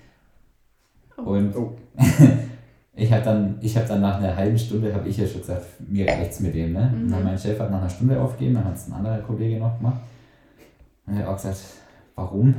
[1.17, 1.73] Und Oh.
[2.95, 5.65] ich habe dann, ich hab dann nach einer halben Stunde, habe ich ja schon gesagt,
[5.89, 6.71] mir reicht's mit dem.
[6.71, 6.89] Ne?
[6.95, 7.25] Und dann Mhm.
[7.25, 9.99] mein Chef hat nach einer Stunde aufgegeben, dann hat es ein anderer Kollege noch gemacht.
[11.05, 11.57] Und er hat auch gesagt,
[12.15, 12.55] warum?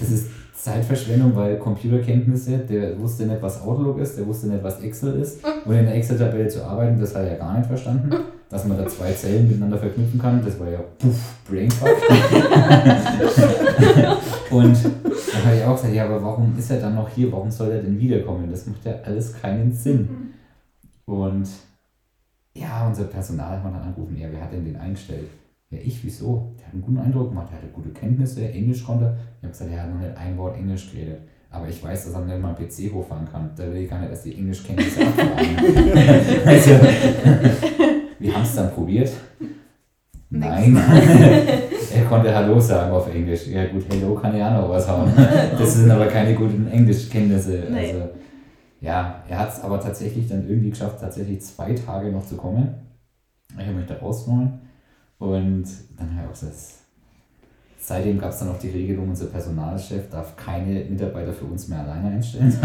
[0.00, 0.26] Das ist
[0.64, 5.44] Zeitverschwendung, weil Computerkenntnisse, der wusste nicht, was Outlook ist, der wusste nicht, was Excel ist.
[5.66, 8.10] Und in der Excel-Tabelle zu arbeiten, das hat er gar nicht verstanden.
[8.48, 11.90] Dass man da zwei Zellen miteinander verknüpfen kann, das war ja puff, Brainfuck.
[14.50, 17.30] Und da habe ich auch gesagt, ja, aber warum ist er dann noch hier?
[17.30, 18.50] Warum soll er denn wiederkommen?
[18.50, 20.08] Das macht ja alles keinen Sinn.
[21.04, 21.46] Und
[22.54, 25.28] ja, unser Personal hat dann angerufen, ja, wer hat denn den eingestellt?
[25.74, 26.52] Ja, ich, wieso?
[26.58, 29.16] Der hat einen guten Eindruck gemacht, der hatte gute Kenntnisse, Englisch konnte.
[29.38, 31.18] Ich habe gesagt, er hat noch nicht ein Wort Englisch geredet.
[31.50, 33.50] Aber ich weiß, dass er nicht mal einen PC hochfahren kann.
[33.56, 35.56] Da will ich gar nicht erst die Englischkenntnisse abfragen.
[36.46, 36.70] also,
[38.18, 39.10] wir haben es dann probiert.
[40.30, 40.76] Nein.
[41.94, 43.46] er konnte Hallo sagen auf Englisch.
[43.48, 45.12] Ja gut, Hello kann ja auch noch was haben.
[45.58, 47.66] Das sind aber keine guten Englischkenntnisse.
[47.70, 47.92] Nee.
[47.92, 48.08] Also,
[48.80, 52.74] ja, er hat es aber tatsächlich dann irgendwie geschafft, tatsächlich zwei Tage noch zu kommen.
[53.56, 54.63] Ich habe mich da rausgenommen.
[55.18, 55.64] Und
[55.96, 56.56] dann habe ich auch gesagt,
[57.78, 61.80] seitdem gab es dann auch die Regelung, unser Personalchef darf keine Mitarbeiter für uns mehr
[61.80, 62.52] alleine einstellen.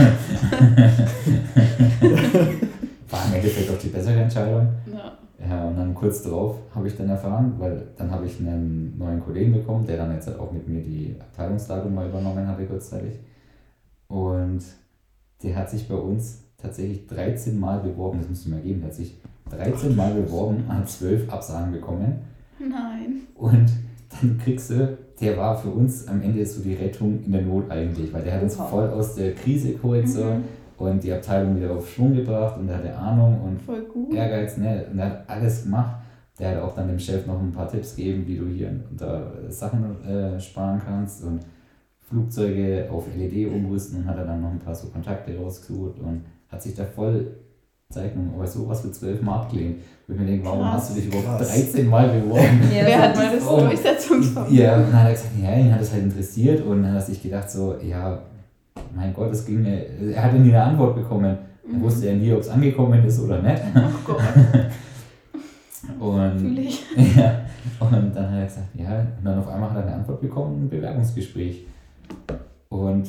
[3.09, 4.67] War im Endeffekt auch die bessere Entscheidung.
[4.91, 5.17] Ja.
[5.47, 9.21] Ja, und dann kurz darauf habe ich dann erfahren, weil dann habe ich einen neuen
[9.21, 13.19] Kollegen bekommen, der dann jetzt halt auch mit mir die Abteilungsleitung mal übernommen hatte kurzzeitig.
[14.07, 14.63] Und
[15.41, 18.89] der hat sich bei uns tatsächlich 13 Mal beworben, das musst du mir geben, der
[18.89, 19.17] hat sich
[19.49, 22.19] 13 Mal beworben, hat 12 Absagen bekommen.
[22.59, 23.21] Nein.
[23.35, 23.65] Und
[24.21, 27.69] dann kriegst du, der war für uns am Ende so die Rettung in der Not
[27.69, 28.65] eigentlich, weil der hat uns Oha.
[28.65, 30.43] voll aus der Krise geholt so, Mhm.
[30.77, 34.13] und die Abteilung wieder auf Schwung gebracht und der hatte Ahnung und Voll gut.
[34.13, 34.85] Ehrgeiz, ne?
[34.91, 35.97] Und er hat alles gemacht.
[36.39, 39.29] Der hat auch dann dem Chef noch ein paar Tipps gegeben, wie du hier da
[39.49, 41.41] Sachen äh, sparen kannst und
[42.07, 46.21] Flugzeuge auf LED umrüsten und hat er dann noch ein paar so Kontakte rausgesucht und
[46.47, 47.27] hat sich da voll
[47.93, 49.77] Zeichnung, aber sowas für 12 Mal abgelehnt.
[50.05, 50.73] Wo ich mir denke, warum Krass.
[50.73, 51.47] hast du dich überhaupt Krass.
[51.55, 52.61] 13 Mal beworben?
[52.71, 53.59] Ja, Wer das hat meine dieses Frau.
[53.61, 54.57] Durchsetzungsvermögen?
[54.57, 56.99] Ja, und dann hat er gesagt, ja, ihn hat es halt interessiert und dann hat
[56.99, 58.19] er sich gedacht so, ja,
[58.95, 61.25] mein Gott, es ging mir, er hat nie eine Antwort bekommen.
[61.25, 61.37] Er
[61.77, 61.81] Mhm.
[61.81, 63.61] wusste ja nie, ob es angekommen ist oder nicht.
[63.75, 63.79] Oh
[64.13, 64.21] Gott,
[65.99, 66.83] Und ich.
[67.17, 67.41] Ja,
[67.79, 70.65] und dann hat er gesagt, ja, und dann auf einmal hat er eine Antwort bekommen,
[70.65, 71.65] ein Bewerbungsgespräch.
[72.69, 73.07] Und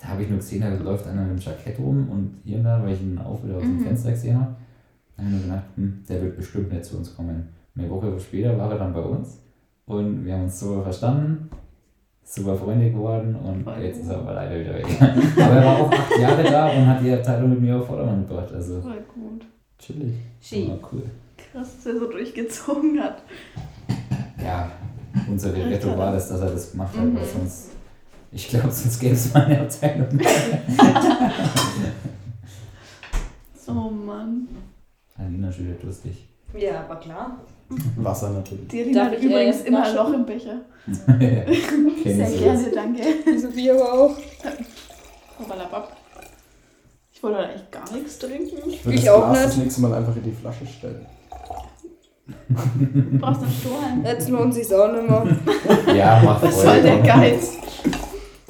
[0.00, 2.64] da habe ich nur gesehen, da läuft einer mit dem Jackett rum und hier und
[2.64, 3.84] da, weil ich ihn auch wieder aus dem Mhm.
[3.84, 4.54] Fenster gesehen habe,
[5.16, 7.48] dann habe ich mir gedacht, hm, der wird bestimmt nicht zu uns kommen.
[7.74, 9.38] Und eine Woche später war er dann bei uns
[9.86, 11.50] und wir haben uns super verstanden,
[12.24, 14.86] super Freunde geworden und jetzt ist er aber leider wieder weg.
[15.36, 18.26] aber er war auch acht Jahre da und hat die Abteilung mit mir auf Vordermann
[18.26, 18.52] gebracht.
[18.54, 19.44] Also, Voll gut.
[19.78, 20.14] Chillig.
[20.68, 21.02] War cool.
[21.52, 23.22] Krass, dass er so durchgezogen hat.
[24.42, 24.70] ja,
[25.28, 25.56] unsere.
[25.70, 27.16] Rettung war das, dass er das gemacht hat, Mhm.
[27.16, 27.70] weil sonst,
[28.32, 30.28] ich glaube, sonst gäbe es meine Abteilung nicht.
[33.72, 34.48] Oh Mann.
[35.16, 36.26] Alina wieder durstig.
[36.58, 37.38] Ja, aber klar.
[37.96, 38.66] Wasser natürlich.
[38.66, 39.94] Die Darf hat übrigens immer ein?
[39.94, 40.62] Loch im Becher.
[41.06, 41.46] Kenn
[42.04, 43.02] Sehr gerne, danke.
[43.38, 44.16] Sophie aber auch.
[45.38, 45.96] Hoppalabab.
[47.12, 48.56] Ich wollte eigentlich gar nichts trinken.
[48.68, 49.46] Ich würde Ich das auch Glas nicht.
[49.50, 51.06] das nächste Mal einfach in die Flasche stellen.
[52.48, 54.04] Du brauchst einen Strohhalm.
[54.04, 55.94] Jetzt lohnt sich's auch nicht mehr.
[55.94, 56.64] Ja, mach Was voll.
[56.64, 57.52] soll der Geiz?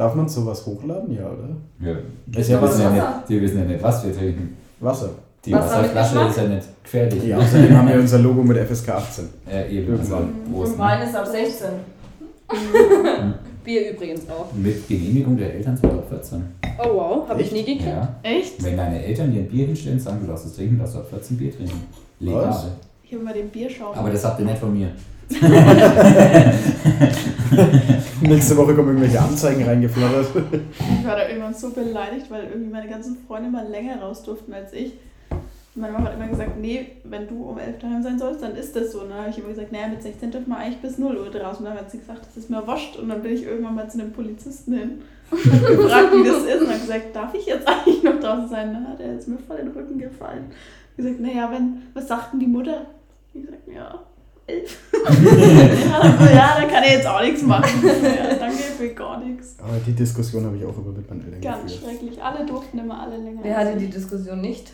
[0.00, 1.14] Darf man sowas hochladen?
[1.14, 1.50] Ja, oder?
[1.78, 1.94] Ja,
[2.40, 4.56] Ist die, ja wissen ja nicht, die wissen ja nicht, was wir trinken.
[4.80, 5.10] Wasser.
[5.44, 7.24] Die Wasser Wasserflasche ist ja nicht gefährlich.
[7.24, 9.28] Ja, außerdem haben wir unser Logo mit FSK 18.
[9.46, 10.54] Äh, eben, also Irgendwann.
[10.54, 10.78] Und ne?
[10.78, 11.68] Wein ist ab 16.
[13.62, 14.50] Bier übrigens auch.
[14.54, 16.44] Mit Genehmigung der Eltern 2014.
[16.78, 17.84] Oh wow, habe ich nie gekriegt.
[17.84, 18.08] Ja.
[18.22, 18.64] Echt?
[18.64, 21.10] Wenn deine Eltern dir ein Bier hinstellen, sagen, du darfst es trinken, darfst du ab
[21.10, 21.78] 14 Bier trinken.
[22.20, 22.48] Legal.
[22.48, 22.68] Was?
[23.04, 23.94] Ich habe mal den Bierschaum.
[23.94, 24.92] Aber das habt ihr nicht von mir.
[28.20, 30.26] Nächste Woche kommen irgendwelche Anzeigen reingeflattert.
[30.34, 34.52] Ich war da irgendwann so beleidigt, weil irgendwie meine ganzen Freunde mal länger raus durften
[34.52, 34.92] als ich.
[35.74, 38.74] Meine Mama hat immer gesagt, nee, wenn du um 11 daheim sein sollst, dann ist
[38.74, 39.02] das so.
[39.02, 41.30] Und dann habe ich immer gesagt, naja, mit 16 dürfen wir eigentlich bis 0 Uhr
[41.30, 41.64] draußen.
[41.64, 42.96] Und dann hat sie gesagt, das ist mir wascht.
[42.96, 46.42] Und dann bin ich irgendwann mal zu einem Polizisten hin und habe gefragt, wie das
[46.42, 46.62] ist.
[46.62, 48.72] Und habe gesagt, darf ich jetzt eigentlich noch draußen sein?
[48.72, 50.50] Dann hat er jetzt mir voll den Rücken gefallen.
[50.90, 52.86] Ich gesagt, naja, wenn, was sagt denn die Mutter?
[53.32, 54.00] Ich gesagt, ja,
[54.50, 54.78] elf.
[56.34, 57.82] ja, da kann er jetzt auch nichts machen.
[57.84, 59.56] Ja, danke für gar nichts.
[59.58, 61.92] Aber die Diskussion habe ich auch immer mit meinen Eltern Ganz geführt.
[61.98, 62.22] schrecklich.
[62.22, 63.40] Alle durften immer alle länger.
[63.42, 63.78] Wer hatte ich.
[63.78, 64.72] die Diskussion nicht?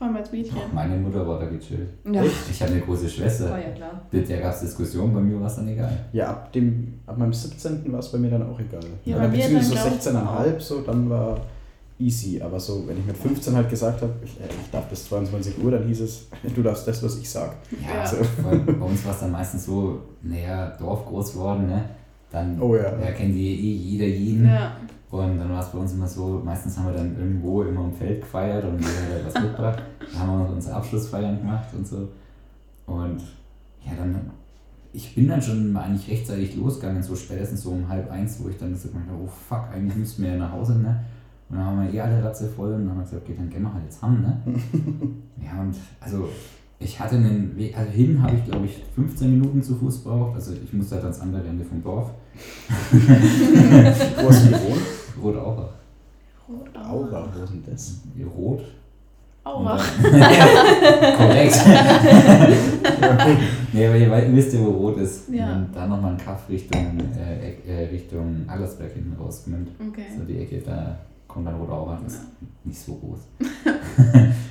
[0.00, 0.56] Vor allem als Mädchen.
[0.72, 1.90] Meine Mutter war da gechillt.
[2.10, 2.22] Ja.
[2.50, 3.50] Ich hatte eine große Schwester.
[3.50, 4.00] War ja klar.
[4.10, 5.92] Mit der gab es Diskussionen, bei mir war es dann egal.
[6.14, 7.92] Ja, ab, dem, ab meinem 17.
[7.92, 8.80] war es bei mir dann auch egal.
[9.04, 11.40] Ja, Oder bei mir beziehungsweise dann, so glaub ich, 16,5 so, dann war
[12.00, 12.40] easy.
[12.40, 15.62] Aber so, wenn ich mit 15 halt gesagt habe, ich, äh, ich darf bis 22
[15.62, 17.56] Uhr, dann hieß es, du darfst das, was ich sag.
[17.70, 18.10] Ja,
[18.42, 21.84] weil bei uns war es dann meistens so, naja, Dorf groß geworden, ne?
[22.30, 22.96] dann Oh ja.
[22.98, 24.46] ja, kennt die eh jeder jeden.
[24.46, 24.76] Ja.
[25.10, 27.92] Und dann war es bei uns immer so, meistens haben wir dann irgendwo immer im
[27.92, 29.82] Feld gefeiert und jeder hat was mitgebracht.
[30.12, 32.08] Dann haben wir unsere Abschlussfeiern gemacht und so.
[32.86, 33.20] Und
[33.84, 34.30] ja, dann,
[34.92, 38.48] ich bin dann schon mal eigentlich rechtzeitig losgegangen, so spätestens so um halb eins, wo
[38.48, 41.04] ich dann so gedacht habe, oh fuck, eigentlich müssten wir ja nach Hause, ne?
[41.50, 43.50] Und dann haben wir eh alle Ratze voll und dann haben wir gesagt, okay, dann
[43.50, 44.40] gehen wir halt jetzt haben, ne?
[45.44, 46.28] ja, und also
[46.78, 50.36] ich hatte einen Weg, also hin habe ich glaube ich 15 Minuten zu Fuß braucht,
[50.36, 52.10] also ich musste halt ans andere Ende vom Dorf.
[52.92, 54.82] Wo hast du gewohnt?
[55.20, 55.80] Rot Aurach.
[56.74, 58.00] Aura, wo ist denn das?
[58.36, 58.62] Rot.
[59.44, 59.76] Aura.
[61.16, 61.60] Korrekt.
[63.72, 65.28] nee, aber ihr, wisst ja, wo rot ist.
[65.30, 65.54] Ja.
[65.54, 69.70] Und dann nochmal ein Kaff Richtung, äh, äh, Richtung Allersberg hinten rausgenimmt.
[69.88, 70.06] Okay.
[70.16, 70.98] So die Ecke, da
[71.32, 72.00] kommt Aurach.
[72.04, 72.22] Das ist
[72.64, 73.20] nicht so groß.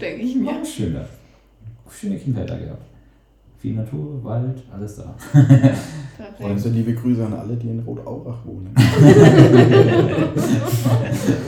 [0.02, 0.48] Denke ich mir.
[0.48, 1.06] War schön da.
[1.90, 2.84] Schöne Kindheit da gehabt.
[3.58, 5.16] Viel Natur, Wald, alles da.
[5.32, 6.42] Perfekt.
[6.42, 8.74] Also liebe Grüße an alle, die in Rotaurach wohnen.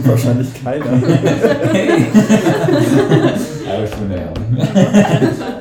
[0.03, 0.85] Wahrscheinlich keiner.
[0.85, 1.03] Aber
[3.87, 4.33] schon, ja.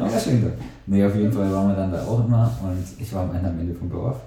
[0.01, 0.49] Aber schön so.
[0.87, 3.49] Nee, auf jeden Fall waren wir dann da auch immer und ich war am Ende
[3.49, 4.21] am Ende vom Dorf.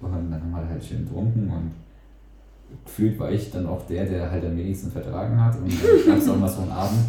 [0.00, 1.70] Und dann haben wir halt schön getrunken und
[2.84, 5.56] gefühlt war ich dann auch der, der halt am wenigsten vertragen hat.
[5.56, 7.00] Und dann gab es auch mal so einen Abend,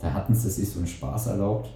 [0.00, 1.70] da hatten sie sich so einen Spaß erlaubt,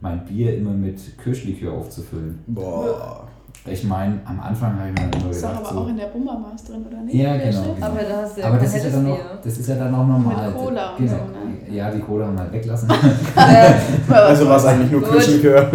[0.00, 2.38] mein Bier immer mit Kirschlikör aufzufüllen.
[2.46, 3.28] Boah.
[3.66, 5.96] Ich meine, am Anfang habe ich mir nur Ist doch gedacht, aber so, auch in
[5.96, 7.14] der Bummermaß drin, oder nicht?
[7.14, 7.86] Ja, genau, genau.
[7.86, 9.94] Aber da hast du ja aber das ist, ja dann noch, das ist ja dann
[9.94, 10.50] auch normal.
[10.50, 11.12] Mit Cola und genau.
[11.12, 11.43] so, ne?
[11.70, 12.88] Ja, die Cola haben wir weglassen.
[14.08, 15.02] Also war es eigentlich nur.
[15.02, 15.70] Kirschlikör.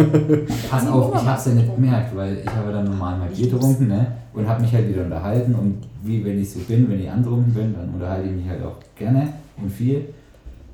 [0.70, 3.88] Pass auf, ich hab's ja nicht gemerkt, weil ich habe dann normal mal Bier getrunken,
[3.88, 4.06] ne?
[4.32, 7.52] Und habe mich halt wieder unterhalten und wie wenn ich so bin, wenn ich antrunken
[7.52, 9.28] bin, dann unterhalte ich mich halt auch gerne
[9.60, 10.04] und viel.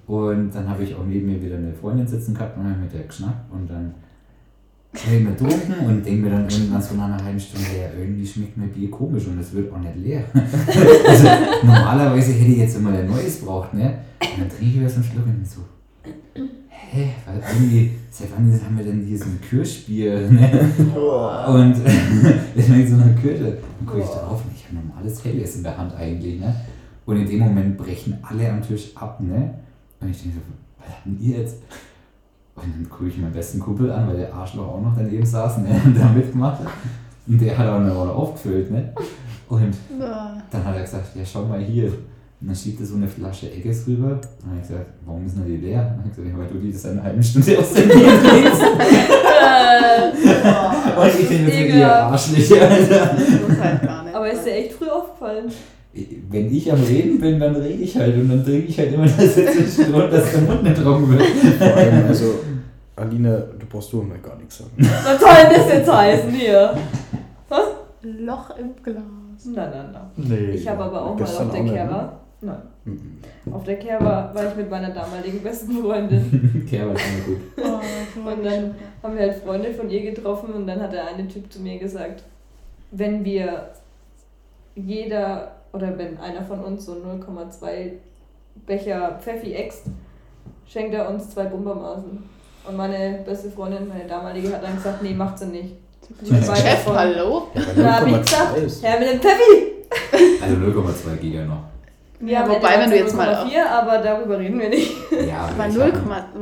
[0.06, 2.92] Und dann habe ich auch neben mir wieder eine Freundin sitzen gehabt und habe mit
[2.92, 3.94] der geschnackt und dann
[4.98, 8.26] ich mir getrunken und denke mir dann irgendwann so nach einer halben Stunde, ja, irgendwie
[8.26, 10.24] schmeckt mir Bier komisch und es wird auch nicht leer.
[10.34, 11.28] also
[11.62, 13.98] normalerweise hätte ich jetzt immer ein neues braucht, ne?
[14.20, 15.60] Und dann trinke ich wieder so einen Schluck und so,
[16.68, 20.70] hä, weil irgendwie, seit wann haben wir denn hier so ein Kirschbier, ne?
[21.48, 21.76] Und
[22.54, 23.58] ich schmeckt so eine Kirsche.
[23.78, 26.54] Dann gucke ich darauf und ich habe normales Helles in der Hand eigentlich, ne?
[27.04, 29.54] Und in dem Moment brechen alle am Tisch ab, ne?
[30.00, 30.42] Und ich denke so,
[30.78, 31.56] was habt denn ihr jetzt?
[32.56, 35.58] Und dann gucke ich meinen besten Kumpel an, weil der Arschloch auch noch daneben saß,
[35.58, 35.68] ne?
[35.84, 36.68] Und da mitgemacht hat.
[37.26, 38.92] Und der hat auch eine Rolle aufgefüllt, ne?
[39.48, 41.86] Und dann hat er gesagt, ja schau mal hier.
[42.40, 44.12] Und dann schiebt er so eine Flasche Egges rüber.
[44.12, 45.80] Und dann habe ich gesagt, warum ist denn die leer?
[45.80, 47.72] Und dann habe ich gesagt, ja, weil du die das seit einer halben Stunde aus
[47.72, 48.62] dem Bier trinkst.
[50.96, 51.94] Und ich denke so, ihr.
[51.94, 53.16] Arschlöcher, Alter.
[53.16, 54.14] Das muss halt gar nicht.
[54.14, 55.46] Aber ist dir echt früh aufgefallen.
[56.30, 59.04] Wenn ich am Reden bin, dann rede ich halt und dann trinke ich halt immer
[59.06, 61.22] das jetzt drunter, dass der Mund nicht trocken wird.
[61.58, 62.34] Vor allem, also,
[62.96, 64.70] Alina, du brauchst du mir gar nichts sagen.
[64.76, 66.74] Was soll denn das jetzt heißen hier?
[68.02, 69.02] Loch im Glas.
[69.44, 70.02] Nein, nein, nein.
[70.16, 70.50] Nee.
[70.54, 71.78] Ich habe aber auch mal auf der nicht, ne?
[71.78, 72.20] Kerwa.
[72.40, 72.62] Nein.
[72.84, 73.18] Mhm.
[73.52, 76.68] Auf der Kerwa war ich mit meiner damaligen besten Freundin.
[76.72, 77.38] Aber schon mal gut.
[77.56, 81.26] Oh, Und dann haben wir halt Freunde von ihr getroffen und dann hat der eine
[81.28, 82.22] Typ zu mir gesagt,
[82.92, 83.70] wenn wir
[84.74, 87.92] jeder oder wenn einer von uns so 0,2
[88.66, 89.84] Becher Pfeffi äxt,
[90.66, 92.18] schenkt er uns zwei Bumbermaßen.
[92.66, 95.74] Und meine beste Freundin, meine damalige, hat dann gesagt, nee, macht sie nicht.
[96.24, 96.96] Chef, davon.
[96.96, 97.48] hallo?
[97.54, 100.42] Ja, Da habe ich 0,2 gesagt, Herr mit dem Pfeffi!
[100.42, 101.64] Also 0,2 geht ja noch.
[102.24, 103.28] Ja, am wobei, wenn du jetzt mal.
[103.28, 104.90] 0,4, aber darüber reden wir nicht.
[105.28, 106.34] Ja, Aber ich 0, hab-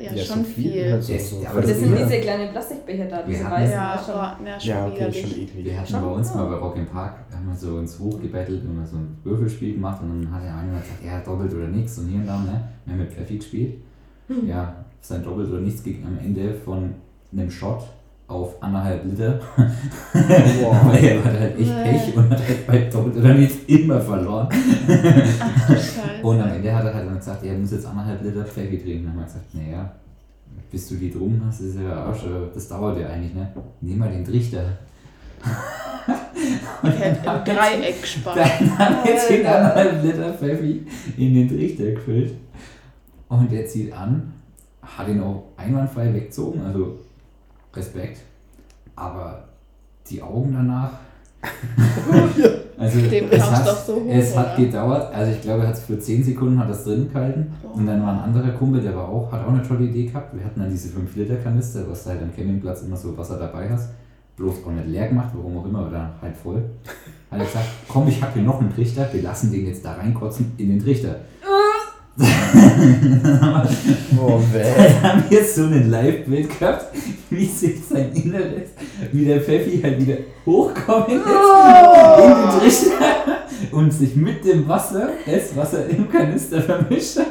[0.00, 0.92] ja, Ja, schon so viel viel.
[0.92, 3.72] halt so- Das- so aber das sind diese kleinen Plastikbecher da, diese Wir weißen.
[3.74, 4.46] Ja, das schon.
[4.46, 5.20] ja, schon Ja, okay, widerlich.
[5.20, 5.64] schon eklig.
[5.66, 6.00] Wir hatten Schon?
[6.02, 6.36] bei uns Ja.
[6.36, 9.74] mal bei Rock im Park, haben wir so uns hochgebettelt und mal so ein Würfelspiel
[9.74, 12.26] gemacht und dann hat der eine mal gesagt, ja, doppelt oder nichts und hier und
[12.26, 12.60] da, ne?
[12.86, 13.74] Wir haben mit Pfeffi gespielt.
[14.46, 16.94] Ja, sein doppelt oder nichts ging am Ende von
[17.32, 17.82] einem Shot
[18.28, 19.40] auf anderthalb Liter.
[19.56, 20.80] Boah.
[20.84, 24.48] Weil er hat halt echt Pech und hat halt bei doppelt oder nichts immer verloren.
[24.50, 26.22] Ach.
[26.22, 29.04] Und am Ende hat er halt dann gesagt, er muss jetzt anderthalb Liter Pfeffi trinken.
[29.04, 29.92] Dann haben wir gesagt, naja,
[30.70, 33.48] bis du die drum hast, ist ja auch schon, das dauert ja eigentlich, ne?
[33.80, 34.64] Nimm mal den Trichter.
[36.82, 38.36] Ich hätte im Dreieck gespart.
[38.36, 40.86] Dann haben wir jetzt den anderthalb Liter Pfeffi
[41.16, 42.34] in den Trichter gefüllt.
[43.28, 44.34] Und der zieht an,
[44.82, 46.98] hat ihn auch einwandfrei weggezogen, also
[47.74, 48.20] Respekt.
[48.96, 49.44] Aber
[50.08, 50.90] die Augen danach.
[52.78, 55.84] also Dem es, hat, so hoch, es hat gedauert, also ich glaube, er hat es
[55.84, 57.52] für 10 Sekunden hat das drin gehalten.
[57.74, 60.34] Und dann war ein anderer Kumpel, der war auch, hat auch eine tolle Idee gehabt.
[60.36, 63.38] Wir hatten dann diese 5 Liter Kanister, was du halt am Campingplatz immer so Wasser
[63.38, 63.90] dabei hast.
[64.36, 66.62] Bloß auch nicht leer gemacht, warum auch immer, oder halt voll.
[67.30, 69.94] Hat er gesagt, komm, ich hab hier noch einen Trichter, wir lassen den jetzt da
[69.94, 71.16] reinkotzen in den Trichter.
[72.20, 72.24] Oh.
[74.52, 76.86] Dann haben wir jetzt so ein Live-Bild gehabt,
[77.30, 78.70] wie sich sein Inneres,
[79.12, 82.24] wie der Pfeffi halt wieder hochkommen lässt Oh.
[82.24, 83.38] in den Trichter
[83.72, 87.26] und sich mit dem Wasser, das Wasser im Kanister vermischt hat.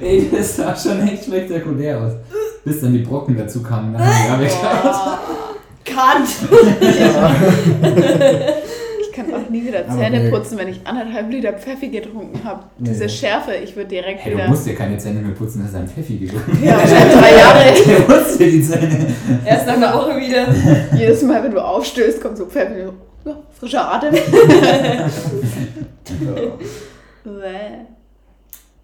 [0.00, 2.12] Ey, das sah schon echt spektakulär aus.
[2.64, 5.18] Bis dann die Brocken dazu kamen, dann haben wir weggehauen.
[5.84, 6.28] Kant!
[9.26, 10.30] Ich kann auch nie wieder Aber Zähne nee.
[10.30, 12.64] putzen, wenn ich anderthalb Liter Pfeffi getrunken habe.
[12.78, 12.90] Nee.
[12.90, 14.48] Diese Schärfe, ich würde direkt Hey, du wieder.
[14.48, 16.58] musst dir keine Zähne mehr putzen, das ist ein Pfeffi geworden.
[16.62, 17.64] Ja, wahrscheinlich drei Jahre.
[17.86, 19.06] Der putzt dir die Zähne.
[19.44, 20.46] Erst nach einer Woche wieder.
[20.96, 22.88] Jedes Mal, wenn du aufstößt, kommt so Pfeffi.
[23.24, 24.14] Ja, frischer Atem.
[27.24, 27.86] Bäh.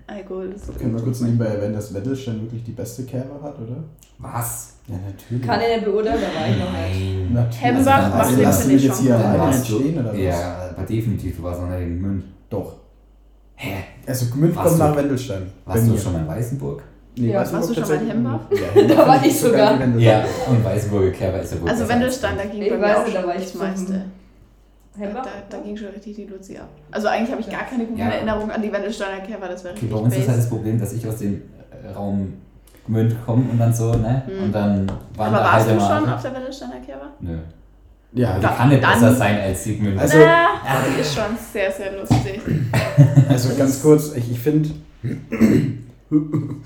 [0.06, 3.58] Alkohol ist so Können wir kurz nebenbei erwähnen, dass Wendelstein wirklich die beste Kerbe hat,
[3.58, 3.76] oder?
[4.18, 4.74] Was?
[4.86, 5.44] Ja, natürlich.
[5.44, 7.30] Kann ich nicht beurteilen, da war ich noch nicht.
[7.32, 7.62] Natürlich.
[7.62, 9.04] Hembach Also macht weißt den ich jetzt schon.
[9.06, 10.18] hier alleine entstehen, oder was?
[10.20, 12.24] ja, aber definitiv, du warst noch nicht in Gmünd.
[12.48, 12.76] Doch.
[13.56, 13.74] Hä?
[14.06, 15.42] Also Gmünd Warst kommt du- nach Wendelstein.
[15.64, 16.82] Warst du schon mal in Weißenburg?
[17.18, 18.40] Nee, Ja, Weißenburg warst du schon mal in Hembach?
[18.52, 19.98] Ja, Da war ich sogar.
[19.98, 22.96] Ja, und Weißenburger Kerber ist ja wohl Also Wendelstein, da ging Ich bei weiß mir
[22.98, 24.02] auch nicht, da schon war ich das meiste.
[24.96, 26.68] Zum- Da, da, da ging schon richtig die Luzi ab.
[26.90, 28.08] Also eigentlich habe ich gar keine guten Ja.
[28.08, 30.38] Erinnerungen an die Wendelsteiner Kerber, das wäre Okay, richtig bei uns ist halt base.
[30.40, 31.42] das Problem, dass ich aus dem
[31.84, 32.32] äh, Raum
[32.86, 34.22] Gmünd komme und dann so, ne?
[34.26, 34.44] Hm.
[34.44, 37.08] Und dann waren Aber da warst halt du schon auf der Wendelsteiner Kerber?
[37.20, 37.38] Nö.
[38.12, 39.98] Ja, Die also, kann nicht besser sein als die Gmünd.
[39.98, 40.48] Also- Na,
[40.94, 42.40] die ist schon sehr, sehr lustig.
[43.28, 44.70] also ganz kurz, ich, ich finde.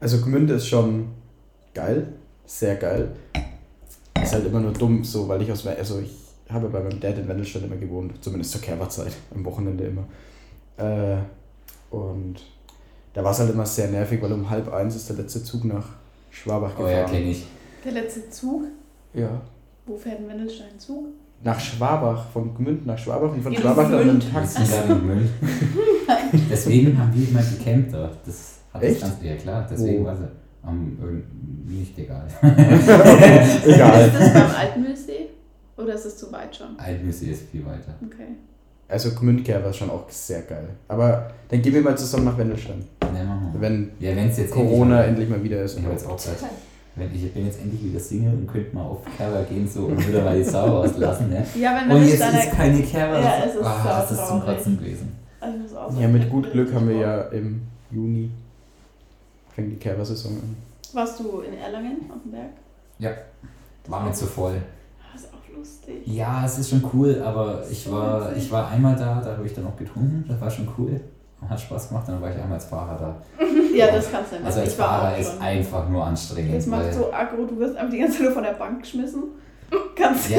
[0.00, 1.08] also Gmünd ist schon
[1.74, 2.08] geil,
[2.46, 3.08] sehr geil.
[4.24, 6.10] Ist halt immer nur dumm so, weil ich aus also ich
[6.48, 10.04] habe bei meinem Dad in Wendelstein immer gewohnt, zumindest zur Kerberzeit, am Wochenende immer.
[10.76, 11.16] Äh,
[11.90, 12.36] und
[13.12, 15.64] da war es halt immer sehr nervig, weil um halb eins ist der letzte Zug
[15.64, 15.86] nach
[16.30, 16.98] Schwabach oh gefahren.
[16.98, 17.46] ja, kenne ich.
[17.84, 18.64] Der letzte Zug,
[19.14, 19.40] Ja.
[19.86, 21.06] wo fährt ein Wendelstein Zug?
[21.42, 24.62] Nach Schwabach, von Gmünd nach Schwabach und von In Schwabach dann mit dem Taxi.
[26.50, 28.10] Deswegen haben wir mal gecampt da.
[28.24, 29.02] Das hat Echt?
[29.02, 30.06] das ganz, ja klar, deswegen Wo?
[30.06, 30.28] war sie.
[30.66, 32.26] Am, irgend- nicht egal.
[32.42, 34.06] Egal.
[34.08, 35.28] Ist das beim Altmühlsee?
[35.76, 36.78] Oder ist es zu weit schon?
[36.78, 37.94] Altmüsse ist viel weiter.
[38.06, 38.28] Okay.
[38.88, 40.68] Also Gmündkehr war schon auch sehr geil.
[40.88, 42.84] Aber dann gehen wir mal zusammen nach Wendelstein.
[43.00, 43.60] Machen wir.
[43.60, 45.78] Wenn Ja, wenn es jetzt Corona endlich endlich mal wieder ist.
[45.78, 46.44] Ich habe jetzt auch gesagt,
[46.96, 50.06] wenn ich bin jetzt endlich wieder Single und könnte mal auf Kerber gehen so und
[50.06, 51.44] wieder mal die Sau auslassen, ne?
[51.58, 53.20] Ja, wenn Und jetzt ist keine Kerber.
[53.20, 54.40] Ja, es ist ah, das ist zum.
[54.42, 55.12] Kotzen gewesen.
[55.40, 58.30] Also ich muss auch Ja, mit gut Glück haben wir ja im Juni
[59.54, 60.56] fängt die Kerber-Saison an.
[60.92, 62.50] Warst du in Erlangen auf dem Berg?
[63.88, 64.60] War mir zu voll.
[65.12, 66.06] Das ist auch lustig.
[66.06, 69.54] Ja, es ist schon cool, aber ich war, ich war einmal da, da habe ich
[69.54, 71.00] dann auch getrunken, das war schon cool.
[71.46, 73.44] Hat Spaß gemacht, dann war ich einmal als Fahrer da.
[73.74, 74.46] Ja, das kannst du nicht.
[74.46, 75.42] Also als ich war Fahrer ist schon.
[75.42, 76.54] einfach nur anstrengend.
[76.54, 79.24] Das macht so aggro, du wirst einfach die ganze Zeit nur von der Bank geschmissen.
[79.96, 80.38] Kannst Ja,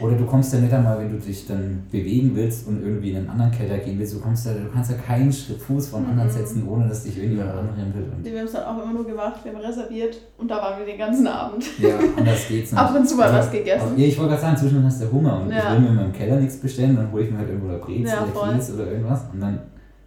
[0.00, 3.18] oder du kommst ja nicht einmal, wenn du dich dann bewegen willst und irgendwie in
[3.18, 6.04] einen anderen Keller gehen willst, du kommst ja, du kannst ja keinen Schritt Fuß von
[6.06, 6.32] anderen Mhm.
[6.32, 7.60] setzen, ohne dass dich irgendjemand Ja.
[7.60, 8.06] anrempelt.
[8.16, 10.78] Und Wir haben es dann auch immer nur gemacht, wir haben reserviert und da waren
[10.80, 11.64] wir den ganzen Abend.
[11.78, 12.80] ja, anders geht's nicht.
[12.80, 13.92] Ab und zu mal was gegessen.
[13.96, 15.58] Ja, ich wollte gerade sagen, zwischendurch hast du Hunger und Ja.
[15.58, 17.78] ich will mir in meinem Keller nichts bestellen, dann hole ich mir halt irgendwo eine
[17.78, 18.54] Brezel Ja, oder.
[18.54, 19.60] Käse oder irgendwas und dann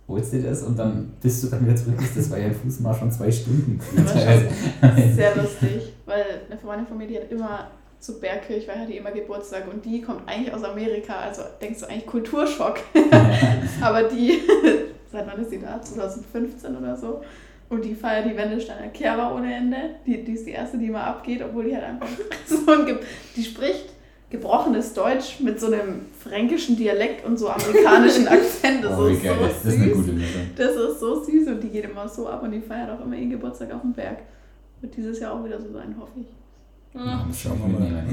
[0.10, 2.48] holst du dir das und dann bis du dann wieder zurück bist, das war ja
[2.48, 3.80] ein Fußmarsch von zwei Stunden.
[5.15, 7.68] Sehr lustig, weil eine Freundin von mir, die hat immer
[8.00, 11.80] zu Bergkirch, weil hat die immer Geburtstag und die kommt eigentlich aus Amerika, also denkst
[11.82, 12.80] du eigentlich Kulturschock.
[13.82, 14.40] Aber die,
[15.12, 15.82] seit wann ist sie da?
[15.82, 17.22] 2015 oder so.
[17.70, 19.78] Und die feiert die Wendelsteiner Kerber ohne Ende.
[20.06, 22.08] Die, die ist die erste, die immer abgeht, obwohl die halt einfach
[22.48, 22.98] so ein,
[23.36, 23.90] die spricht
[24.32, 28.84] gebrochenes Deutsch mit so einem fränkischen Dialekt und so amerikanischen Akzent.
[28.84, 29.94] Das Oh, ist so das ist eine süß.
[29.98, 30.42] gute Mischung.
[30.56, 33.16] Das ist so süß und die geht immer so ab und die feiert auch immer
[33.16, 34.20] ihren Geburtstag auf dem Berg.
[34.82, 36.28] Wird dieses Jahr auch wieder so sein, hoffe ich.
[36.93, 38.04] Ja, Schauen wir mal.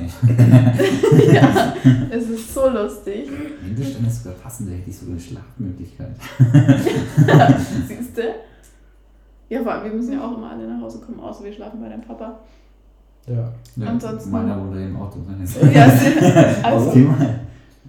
[1.35, 1.75] ja,
[2.11, 3.29] es ist so lustig.
[3.63, 6.15] Mindestens ist sogar passend, da hätte ich so eine Schlafmöglichkeit.
[7.89, 8.23] Siehst du?
[9.49, 11.81] Ja, vor allem, wir müssen ja auch immer alle nach Hause kommen, außer wir schlafen
[11.81, 12.39] bei deinem Papa.
[13.27, 13.51] Ja.
[13.77, 15.19] Ja, Ansonsten- Meiner wohnt im Auto.
[15.73, 15.85] Ja,
[16.63, 17.09] also, Okay.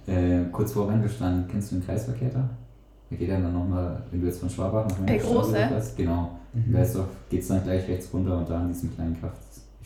[0.06, 2.48] Äh, kurz vor gestanden, kennst du den Kreisverkehr da?
[3.10, 5.54] Da geht er dann nochmal, wenn du jetzt von Schwabach nach Der Mönchengladbach große?
[5.54, 6.38] fährst, Genau.
[6.54, 6.72] Mhm.
[6.72, 9.36] Da ist doch, geht's dann gleich rechts runter und da an diesem kleinen Kraft.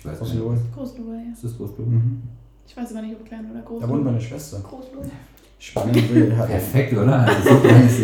[0.05, 0.75] Ich weiß nicht.
[0.75, 1.33] Großlohe, ja.
[1.33, 1.87] Ist das Großblut?
[1.87, 2.23] Mhm.
[2.67, 3.81] Ich weiß aber nicht, ob klein oder groß.
[3.83, 4.59] Da wohnt meine Schwester.
[4.61, 5.05] Großlohe.
[5.59, 5.97] Spannend
[6.37, 7.21] Perfekt, oder?
[7.21, 7.51] Also.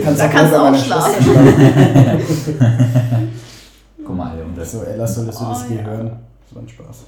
[0.05, 1.25] Kannst Da kannst du auch schlafen.
[1.25, 2.59] Schlafen.
[4.05, 4.64] Guck mal, alle unter.
[4.64, 5.85] so, Ella, solltest du das Oh, hier ja.
[5.85, 6.11] hören?
[6.47, 7.05] Das war ein Spaß.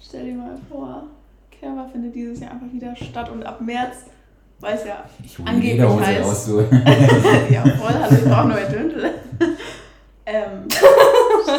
[0.00, 1.02] Stell dir mal vor,
[1.50, 3.96] Kerber findet dieses Jahr einfach wieder statt und ab März,
[4.60, 6.60] weiß ja, Ich Angeblich jede Hose heißt- raus, so.
[7.50, 9.10] ja voll, hallo, ich brauche neue Düntel.
[10.30, 10.68] Ähm,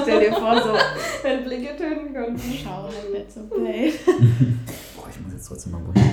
[0.04, 0.70] stell dir vor, so,
[1.24, 2.40] Wenn Blicke töten könnten.
[2.64, 3.94] schau halt nicht so blöd.
[4.06, 6.04] Boah, ich muss jetzt trotzdem mal wohin.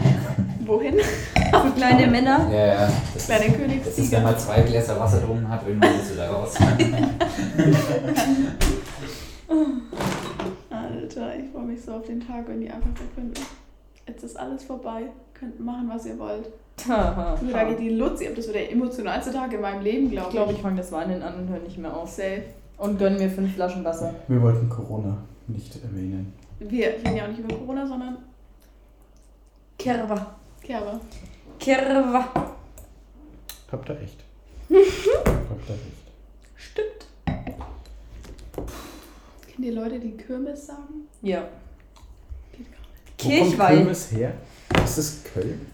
[0.67, 0.99] Wohin?
[0.99, 2.49] Für kleine Männer.
[2.51, 2.89] Ja, ja.
[3.13, 6.31] Das Kleine ist, das ist, wenn man zwei Gläser Wasser drum hat, irgendwann ist wieder
[6.31, 6.55] raus.
[10.71, 13.43] Alter, ich freue mich so auf den Tag, wenn die einfach da könnten.
[14.09, 15.11] Jetzt ist alles vorbei.
[15.35, 16.51] Könnt machen, was ihr wollt.
[16.77, 18.35] Geht die Luzi ab.
[18.37, 20.37] Das wird der emotionalste Tag in meinem Leben, glaube Ich ich.
[20.41, 22.11] glaube, ich fange das Weinen an und höre nicht mehr auf.
[22.11, 22.43] Safe.
[22.79, 24.15] Und gönn mir fünf Flaschen Wasser.
[24.29, 25.17] Wir wollten Corona
[25.49, 26.33] nicht erwähnen.
[26.59, 28.19] Wir reden ja auch nicht über Corona, sondern
[29.79, 30.37] Kerwa.
[30.63, 31.01] Kerber.
[31.59, 32.29] Kerwa.
[33.73, 34.19] Habt ihr recht.
[34.69, 36.07] Habt ihr recht.
[36.57, 37.07] Stimmt.
[39.47, 41.07] Kennt ihr Leute, die Kirmes sagen?
[41.23, 41.49] Ja.
[42.53, 43.25] Geht gar nicht.
[43.25, 43.77] Wo kommt Kirchweih.
[43.77, 44.33] Kirmes her?
[44.85, 45.67] Ist das Köln?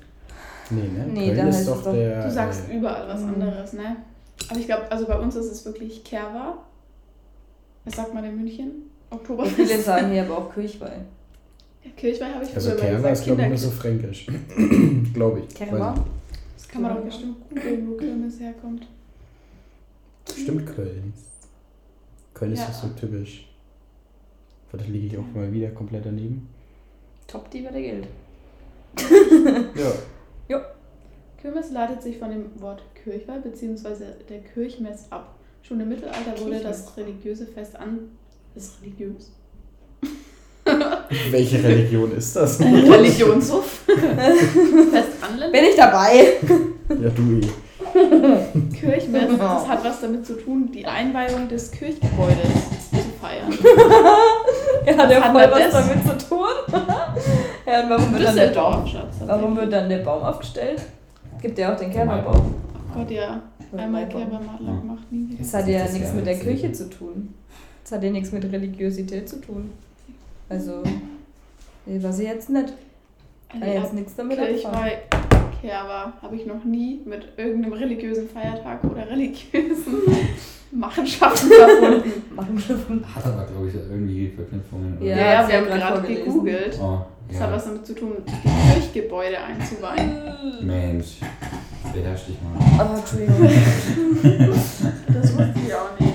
[0.74, 1.06] Nee, ne?
[1.12, 2.24] Nee, Köln da ist heißt doch es doch- der.
[2.24, 3.96] Du sagst äh, überall was anderes, ne?
[4.48, 6.58] Aber ich glaube, also bei uns ist es wirklich Kerwa.
[7.84, 8.56] Was sagt man in München?
[9.10, 9.84] Viele Oktoberfest.
[9.84, 11.00] sagen hier aber auch Kirchweih.
[11.84, 12.80] Ja, Kirchweih habe ich Also gesagt.
[13.12, 14.26] ist, glaube ich, nur so fränkisch.
[15.14, 15.54] glaube ich.
[15.54, 15.94] Kerwa?
[16.56, 18.86] Das kann man doch bestimmt googeln, wo Kirmes herkommt.
[20.34, 21.12] Stimmt Köln.
[22.34, 22.66] Köln ist Ja.
[22.66, 23.48] doch so typisch.
[24.70, 26.48] Vielleicht liege ich auch mal wieder komplett daneben.
[27.26, 28.06] Top die der Geld.
[29.74, 29.92] Ja.
[31.43, 34.05] Kirmes leitet sich von dem Wort Kirchweih bzw.
[34.28, 35.34] der Kirchmess ab.
[35.62, 38.11] Schon im Mittelalter wurde das religiöse Fest an.
[38.55, 39.32] Ist religiös.
[41.30, 42.61] Welche Religion ist das?
[42.61, 43.82] Religionssuff.
[43.86, 45.61] Fest anländlich.
[45.61, 46.36] Bin ich dabei?
[46.88, 47.49] ja, du eh.
[48.78, 52.53] Kirchmess, das hat was damit zu tun, die Einweihung des Kirchgebäudes
[52.90, 53.53] zu feiern.
[54.86, 55.88] Ja, der hat voll was das?
[55.88, 56.49] damit zu tun.
[57.66, 58.55] ja, und warum wird, dann der
[59.26, 60.82] warum wird dann der Baum aufgestellt?
[61.43, 62.55] Gibt ja auch den Kerberbaum.
[62.90, 63.43] Oh Gott, ja.
[63.76, 65.38] Einmal Kerbermadler gemacht, nie wieder.
[65.38, 67.34] Das hat ja Das nichts ja mit der Kirche zu tun.
[67.82, 69.70] Das hat ja nichts mit Religiosität zu tun.
[70.49, 70.82] Also,
[71.84, 72.72] nee, was ich jetzt nicht.
[73.49, 74.93] Kann Also, jetzt nichts damit anfangen.
[75.62, 80.02] Kirchweih, Kerber habe ich noch nie mit irgendeinem religiösen Feiertag oder religiösen
[80.72, 82.12] Machenschaften verbunden.
[82.34, 83.04] Machen dürfen.
[83.14, 84.96] Hat aber, glaube ich, irgendwie Verknüpfungen.
[85.02, 85.66] Ja, Ja, ja, wir ja haben
[86.00, 86.78] gerade gegoogelt.
[86.80, 87.56] Oh, Das hat ja.
[87.56, 90.12] was damit zu tun, die Kirchgebäude einzuweihen.
[90.66, 91.18] Mensch,
[91.92, 92.80] beherrsch dich mal.
[92.80, 93.48] Aber Entschuldigung.
[95.08, 96.14] Das wusste ich auch nicht.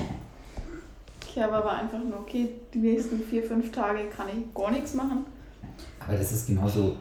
[1.32, 5.24] Kerber war einfach nur, okay, die nächsten vier, fünf Tage kann ich gar nichts machen.
[6.04, 6.96] Aber das ist genauso.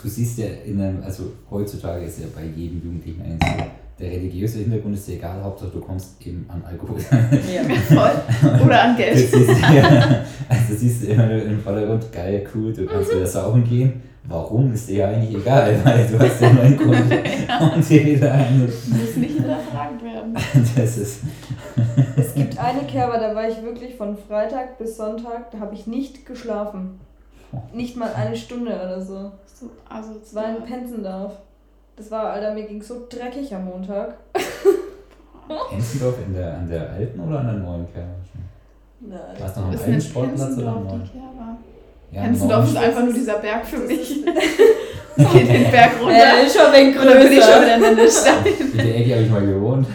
[0.00, 3.64] Du siehst ja in einem, also heutzutage ist ja bei jedem Jugendlichen eigentlich so,
[3.98, 6.98] der religiöse Hintergrund ist dir egal, Hauptsache du kommst eben an Alkohol.
[7.00, 7.62] ja.
[7.88, 8.62] Voll.
[8.66, 9.16] Oder an Geld.
[9.16, 13.64] siehst, ja, also siehst du immer nur im Vordergrund, geil, cool, du kannst wieder saufen
[13.64, 14.02] gehen.
[14.28, 16.96] Warum ist dir ja eigentlich egal, weil du hast ja nur einen Grund
[17.74, 18.62] und dir wieder einen.
[18.62, 20.34] Muss nicht hinterfragt werden.
[20.76, 21.20] Das ist.
[22.16, 25.86] Es gibt eine Kerber, da war ich wirklich von Freitag bis Sonntag, da habe ich
[25.86, 26.98] nicht geschlafen.
[27.72, 29.32] Nicht mal eine Stunde oder so.
[29.46, 31.32] So, also Es war in Penzendorf.
[31.96, 34.14] Das war, Alter, mir ging so dreckig am Montag.
[35.72, 38.08] Enzendorf in der, an der alten oder an der neuen Kerbe?
[39.00, 39.18] Nein.
[39.38, 41.10] War es noch am ist alten Sportplatz oder am Penzendorf neuen?
[42.12, 44.10] Ja, am Penzendorf ist einfach nur dieser Berg für mich.
[44.20, 44.24] Ich
[45.32, 46.16] gehe den Berg runter.
[46.18, 47.62] Ja, ist schon ein wenig dann bin ich schon größer.
[47.62, 48.46] wieder in der Niststein.
[48.46, 49.86] In der Ecke habe ich mal gewohnt.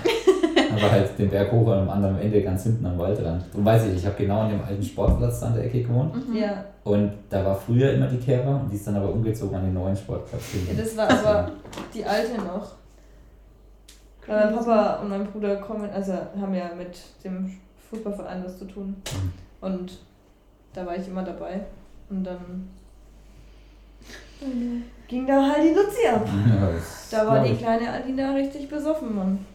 [0.81, 3.43] Aber halt den Berg hoch und am anderen Ende ganz hinten am Waldrand.
[3.51, 6.13] Darum weiß ich, ich habe genau an dem alten Sportplatz da an der Ecke gewohnt.
[6.33, 9.63] Ja, Und da war früher immer die Kerber und die ist dann aber umgezogen an
[9.65, 10.41] den neuen Sportplatz.
[10.67, 11.51] ja, das war aber
[11.93, 12.71] die alte noch.
[14.27, 17.51] Weil mein Papa und mein Bruder kommen, also haben ja mit dem
[17.89, 18.95] Fußballverein was zu tun.
[19.61, 19.97] Und
[20.73, 21.61] da war ich immer dabei.
[22.09, 22.69] Und dann
[25.07, 26.25] ging da halt die Luzi ab.
[26.49, 26.69] Ja,
[27.11, 29.45] Da war die kleine Alina richtig besoffen, Mann.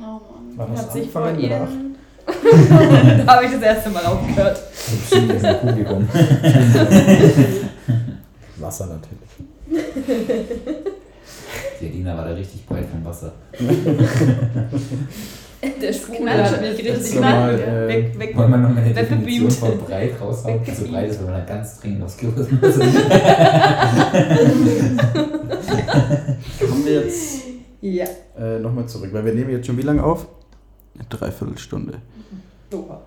[0.00, 0.20] Oh
[0.56, 0.56] Mann.
[0.56, 1.96] War das Hat sich vor ihren.
[3.26, 4.58] da habe ich das erste Mal aufgehört.
[4.58, 5.10] Ist
[5.60, 6.08] Publikum.
[8.56, 9.28] Wasser natürlich.
[11.80, 13.32] Die Alina war da richtig breit vom Wasser.
[15.62, 18.34] Der knallt hat mich richtig weg, äh, weg, weg.
[18.36, 18.94] Wollen wir noch eine.
[18.94, 20.60] Definition von breit raushauen?
[20.60, 20.90] Weggebeamt.
[20.90, 22.48] breit ist, wenn man dann ganz dringend aufs Klo muss.
[26.58, 27.49] Kommen wir jetzt
[27.80, 28.06] Ja.
[28.38, 30.26] äh, nochmal zurück, weil wir nehmen jetzt schon wie lange auf?
[30.94, 31.94] Eine Dreiviertelstunde.
[32.72, 33.00] Oha.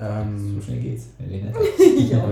[0.00, 1.06] Ähm, So schnell geht's.
[1.18, 2.22] nicht- Ja.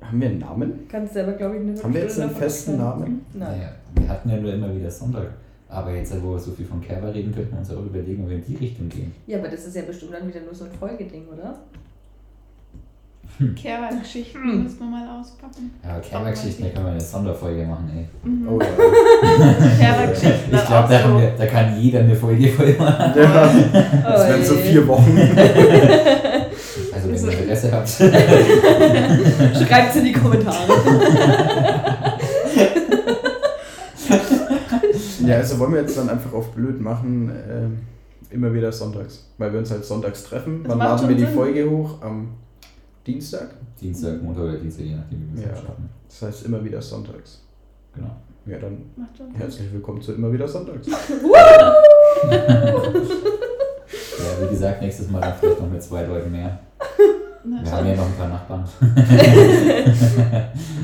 [0.00, 0.72] Haben wir einen Namen?
[0.88, 3.24] Kannst selber, glaube ich, eine Haben wir jetzt einen festen Namen?
[3.34, 3.50] Nein.
[3.58, 5.28] Naja, wir hatten ja nur immer wieder Sonntag.
[5.68, 8.30] Aber jetzt, wo wir so viel von Kerber reden, könnten wir uns auch überlegen, ob
[8.30, 9.12] wir in die Richtung gehen.
[9.28, 11.60] Ja, aber das ist ja bestimmt dann wieder nur so ein Folgeding, oder?
[13.56, 14.62] Kerber-Geschichten Hm.
[14.64, 15.70] müssen wir mal auspacken.
[15.82, 18.06] Ja, Kerber-Geschichten, da können wir eine Sonderfolge machen, ey.
[18.28, 18.48] Mhm.
[18.48, 18.66] Oh ja.
[19.78, 20.54] Kerber-Geschichten.
[20.54, 23.12] Ich glaube, da, wir- da kann jeder eine Folge voll machen.
[23.16, 23.22] ja.
[24.04, 25.16] Das wären so vier Wochen.
[26.92, 27.88] Also wenn ihr Interesse habt.
[27.88, 30.56] Schreibt es in die Kommentare.
[35.26, 37.78] Ja, also wollen wir jetzt dann einfach auf blöd machen, ähm,
[38.30, 39.26] immer wieder sonntags.
[39.38, 40.62] Weil wir uns halt sonntags treffen.
[40.64, 41.34] Das Wann laden wir die Sinn.
[41.34, 42.02] Folge hoch?
[42.02, 42.28] Am
[43.06, 43.54] Dienstag?
[43.80, 45.56] Dienstag, Montag oder Dienstag, je nachdem, wie wir es Ja.
[45.56, 45.88] schaffen.
[46.08, 47.42] Das heißt immer wieder sonntags.
[47.94, 48.10] Genau.
[48.46, 48.78] Ja, dann
[49.34, 50.86] herzlich willkommen zu immer wieder sonntags.
[54.20, 56.58] Ja, wie gesagt, nächstes Mal dann vielleicht noch mit zwei Leuten mehr.
[57.44, 58.64] Na, Wir haben ja noch ein paar Nachbarn.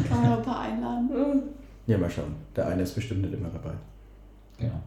[0.08, 1.42] Kann man noch ein paar einladen.
[1.86, 2.34] Ja, mal schauen.
[2.56, 3.74] Der eine ist bestimmt nicht immer dabei.
[4.58, 4.80] Genau.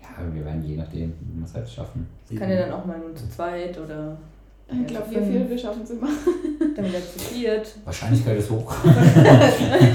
[0.00, 2.06] Ja, wir werden je nachdem, wie wir es halt schaffen.
[2.36, 4.16] Kann ja dann auch mal nur zu zweit oder
[4.68, 6.08] Ich glaube, wir vier, wir schaffen es immer.
[6.76, 7.68] dann wieder zu viert.
[7.84, 8.74] Wahrscheinlichkeit ist hoch.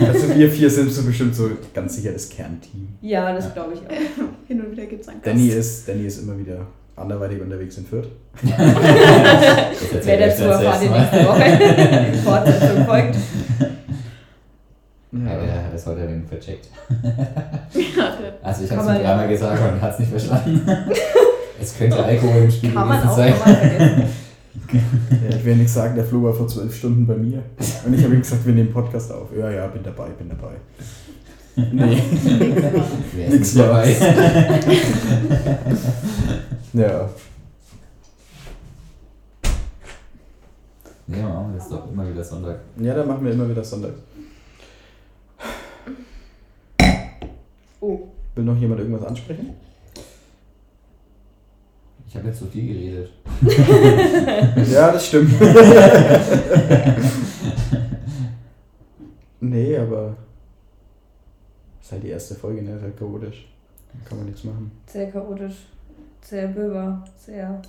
[0.07, 2.87] Also wir vier sind so bestimmt so ganz sicher das Kernteam.
[3.01, 3.51] Ja, das Ja.
[3.51, 3.91] glaube ich auch.
[4.47, 5.27] Hin und wieder gibt es einen Gast.
[5.35, 6.65] Danny ist, Danny ist immer wieder
[6.95, 8.07] anderweitig unterwegs in Fürth.
[8.43, 8.51] Euch
[10.05, 11.25] dazu erfahrt erste nächste.
[11.27, 12.11] Woche.
[12.13, 13.15] Die Fortsetzung folgt.
[15.13, 16.69] Ja, der hat das heute den vercheckt.
[18.41, 20.61] Also ich habe es ihm dreimal gesagt und hat es nicht verstanden.
[21.61, 24.03] es könnte Alkohol im Spiel Kann man gewesen auch sein.
[24.73, 27.43] Ja, ich will nicht sagen, der Flo war vor zwölf Stunden bei mir.
[27.85, 29.29] Und ich habe ihm gesagt, wir nehmen Podcast auf.
[29.37, 30.55] Ja, ja, bin dabei, bin dabei.
[31.55, 32.01] Nee.
[33.13, 33.95] Wer Nix ist nicht dabei?
[36.73, 37.09] Ja.
[41.07, 42.59] Nee, machen wir das doch immer wieder Sonntag.
[42.77, 43.91] Ja, dann machen wir immer wieder Sonntag.
[47.81, 49.55] Oh, Will noch jemand irgendwas ansprechen?
[52.11, 53.09] Ich habe jetzt so viel geredet.
[54.71, 55.31] Ja, das stimmt.
[59.39, 60.17] nee, aber
[61.81, 62.75] ist halt die erste Folge, ne?
[62.75, 63.47] Ist halt chaotisch.
[63.93, 64.71] Da kann man nichts machen.
[64.87, 65.55] sehr chaotisch,
[66.21, 67.61] sehr böber, sehr Wir haben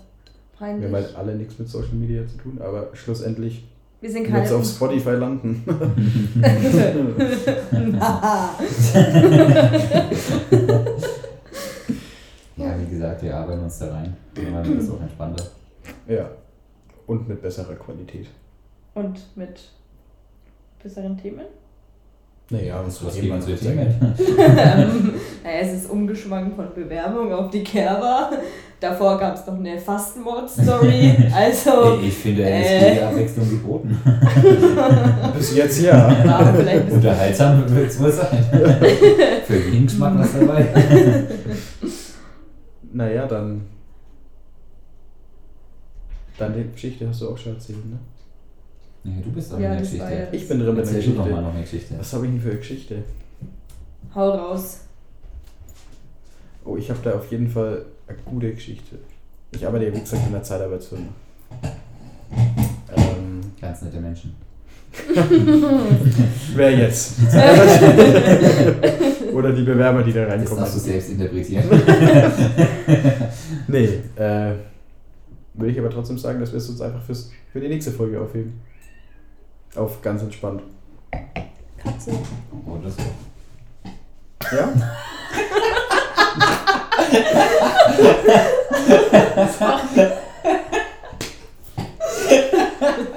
[0.58, 0.92] peinlich.
[0.92, 3.64] halt alle nichts mit Social Media zu tun, aber schlussendlich
[4.00, 4.44] Wir sind wird keine.
[4.46, 5.62] es auf Spotify landen.
[12.62, 14.16] Ja, wie gesagt, wir arbeiten uns da rein.
[14.36, 15.44] Irgendwann wird es auch entspannter.
[16.08, 16.30] ja.
[17.06, 18.26] Und mit besserer Qualität.
[18.94, 19.60] Und mit
[20.82, 21.44] besseren Themen?
[22.50, 23.86] Naja, und Was so geben unsere Themen?
[25.44, 28.30] naja, es ist umgeschwankt von Bewerbung auf die Kerber.
[28.78, 31.14] Davor gab es noch eine Fastenmord-Story.
[31.34, 32.76] Also, Ich finde, es Äh.
[32.76, 34.00] ist jede Abwechslung geboten.
[35.36, 36.08] Bis jetzt ja.
[36.26, 38.44] war vielleicht Unterhaltsam wird es wohl sein.
[39.46, 40.66] Für jeden Geschmack was dabei.
[42.92, 43.62] Naja, dann.
[46.38, 47.98] Deine Geschichte hast du auch schon erzählt, ne?
[49.04, 50.04] Ja, du bist doch Ja, in der Geschichte.
[50.14, 51.42] ja- Ich bin drin mit der du doch mal Geschichte.
[51.42, 51.94] noch eine Geschichte.
[51.98, 53.02] Was habe ich denn für eine Geschichte?
[54.14, 54.80] Hau raus.
[56.64, 58.98] Oh, ich habe da auf jeden Fall eine gute Geschichte.
[59.52, 61.08] Ich arbeite ja, wie gesagt, in der Zeitarbeitsfirma.
[62.96, 64.34] Ähm, Ganz nette Menschen.
[66.54, 67.14] wer jetzt?
[69.32, 70.58] Oder die Bewerber, die da Das reinkommen.
[70.58, 71.64] darfst du selbst interpretieren.
[73.68, 74.52] Nee, äh,
[75.54, 78.20] würde ich aber trotzdem sagen, dass wir es uns einfach fürs, für die nächste Folge
[78.20, 78.60] aufheben.
[79.76, 80.62] Auf ganz entspannt.
[81.78, 82.10] Katze.
[82.66, 83.02] Oder so.
[84.54, 84.72] Ja?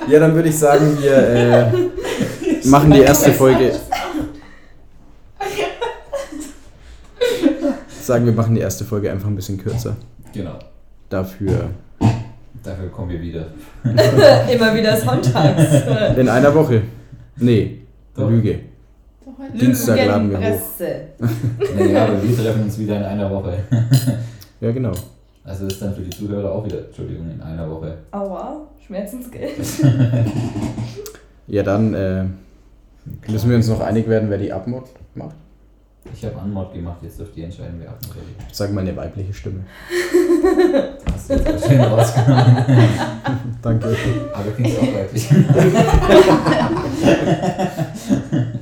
[0.08, 1.72] Ja, dann würde ich sagen, wir äh,
[2.68, 3.74] machen die erste Folge.
[8.02, 9.96] Sagen wir machen die erste Folge einfach ein bisschen kürzer.
[10.34, 10.60] Genau.
[11.10, 11.70] Dafür
[12.66, 13.46] Dafür kommen wir wieder.
[14.52, 16.18] Immer wieder sonntags.
[16.18, 16.82] in einer Woche.
[17.38, 17.82] Nee,
[18.16, 18.30] Doch.
[18.30, 18.60] Lüge.
[19.54, 20.62] Dienstag laden wir hoch.
[21.76, 23.60] Naja, aber wir treffen uns wieder in einer Woche.
[24.62, 24.94] Ja, genau.
[25.46, 28.00] Also ist dann für die Zuhörer auch wieder, Entschuldigung, in einer Woche.
[28.12, 29.54] Aua, Schmerzensgeld.
[31.48, 32.24] Ja, dann äh,
[33.28, 35.36] müssen wir uns noch einig werden, wer die Abmod macht.
[36.12, 38.26] Ich habe Anmod gemacht, jetzt dürft ihr entscheiden, wer abmoderiert.
[38.52, 39.60] Sag mal eine weibliche Stimme.
[41.14, 42.66] Hast du jetzt schön rausgenommen.
[43.62, 43.96] Danke.
[44.34, 45.30] Aber klingst auch weiblich.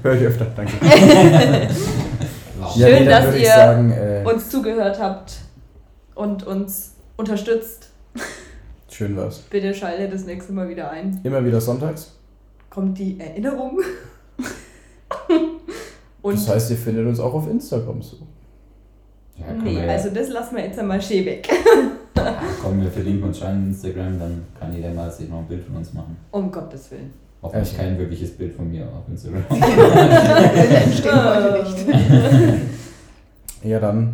[0.04, 0.74] Hör ich öfter, danke.
[2.60, 2.76] Wow.
[2.76, 5.43] Ja, Schön, nee, dann dass ich ihr sagen, äh, Uns zugehört habt
[6.16, 7.90] und uns unterstützt.
[8.90, 9.40] schön war's.
[9.50, 11.20] Bitte schaltet das nächste Mal wieder ein.
[11.24, 12.18] Immer wieder sonntags.
[12.70, 13.80] Kommt die Erinnerung.
[16.22, 18.18] und Das heißt, ihr findet uns auch auf Instagram so.
[19.38, 21.50] Ja, nee, wir, also das lassen wir jetzt einmal schön weg.
[22.16, 25.48] ja, komm, wir verlinken uns schon in Instagram, dann kann jeder mal sich noch ein
[25.48, 26.16] Bild von uns machen.
[26.32, 27.12] Um Gottes Willen.
[27.42, 27.82] Hoffentlich Also.
[27.82, 29.44] kein wirkliches Bild von mir auf Instagram.
[29.50, 31.88] entstehen heute nicht.
[33.64, 34.14] Ja, dann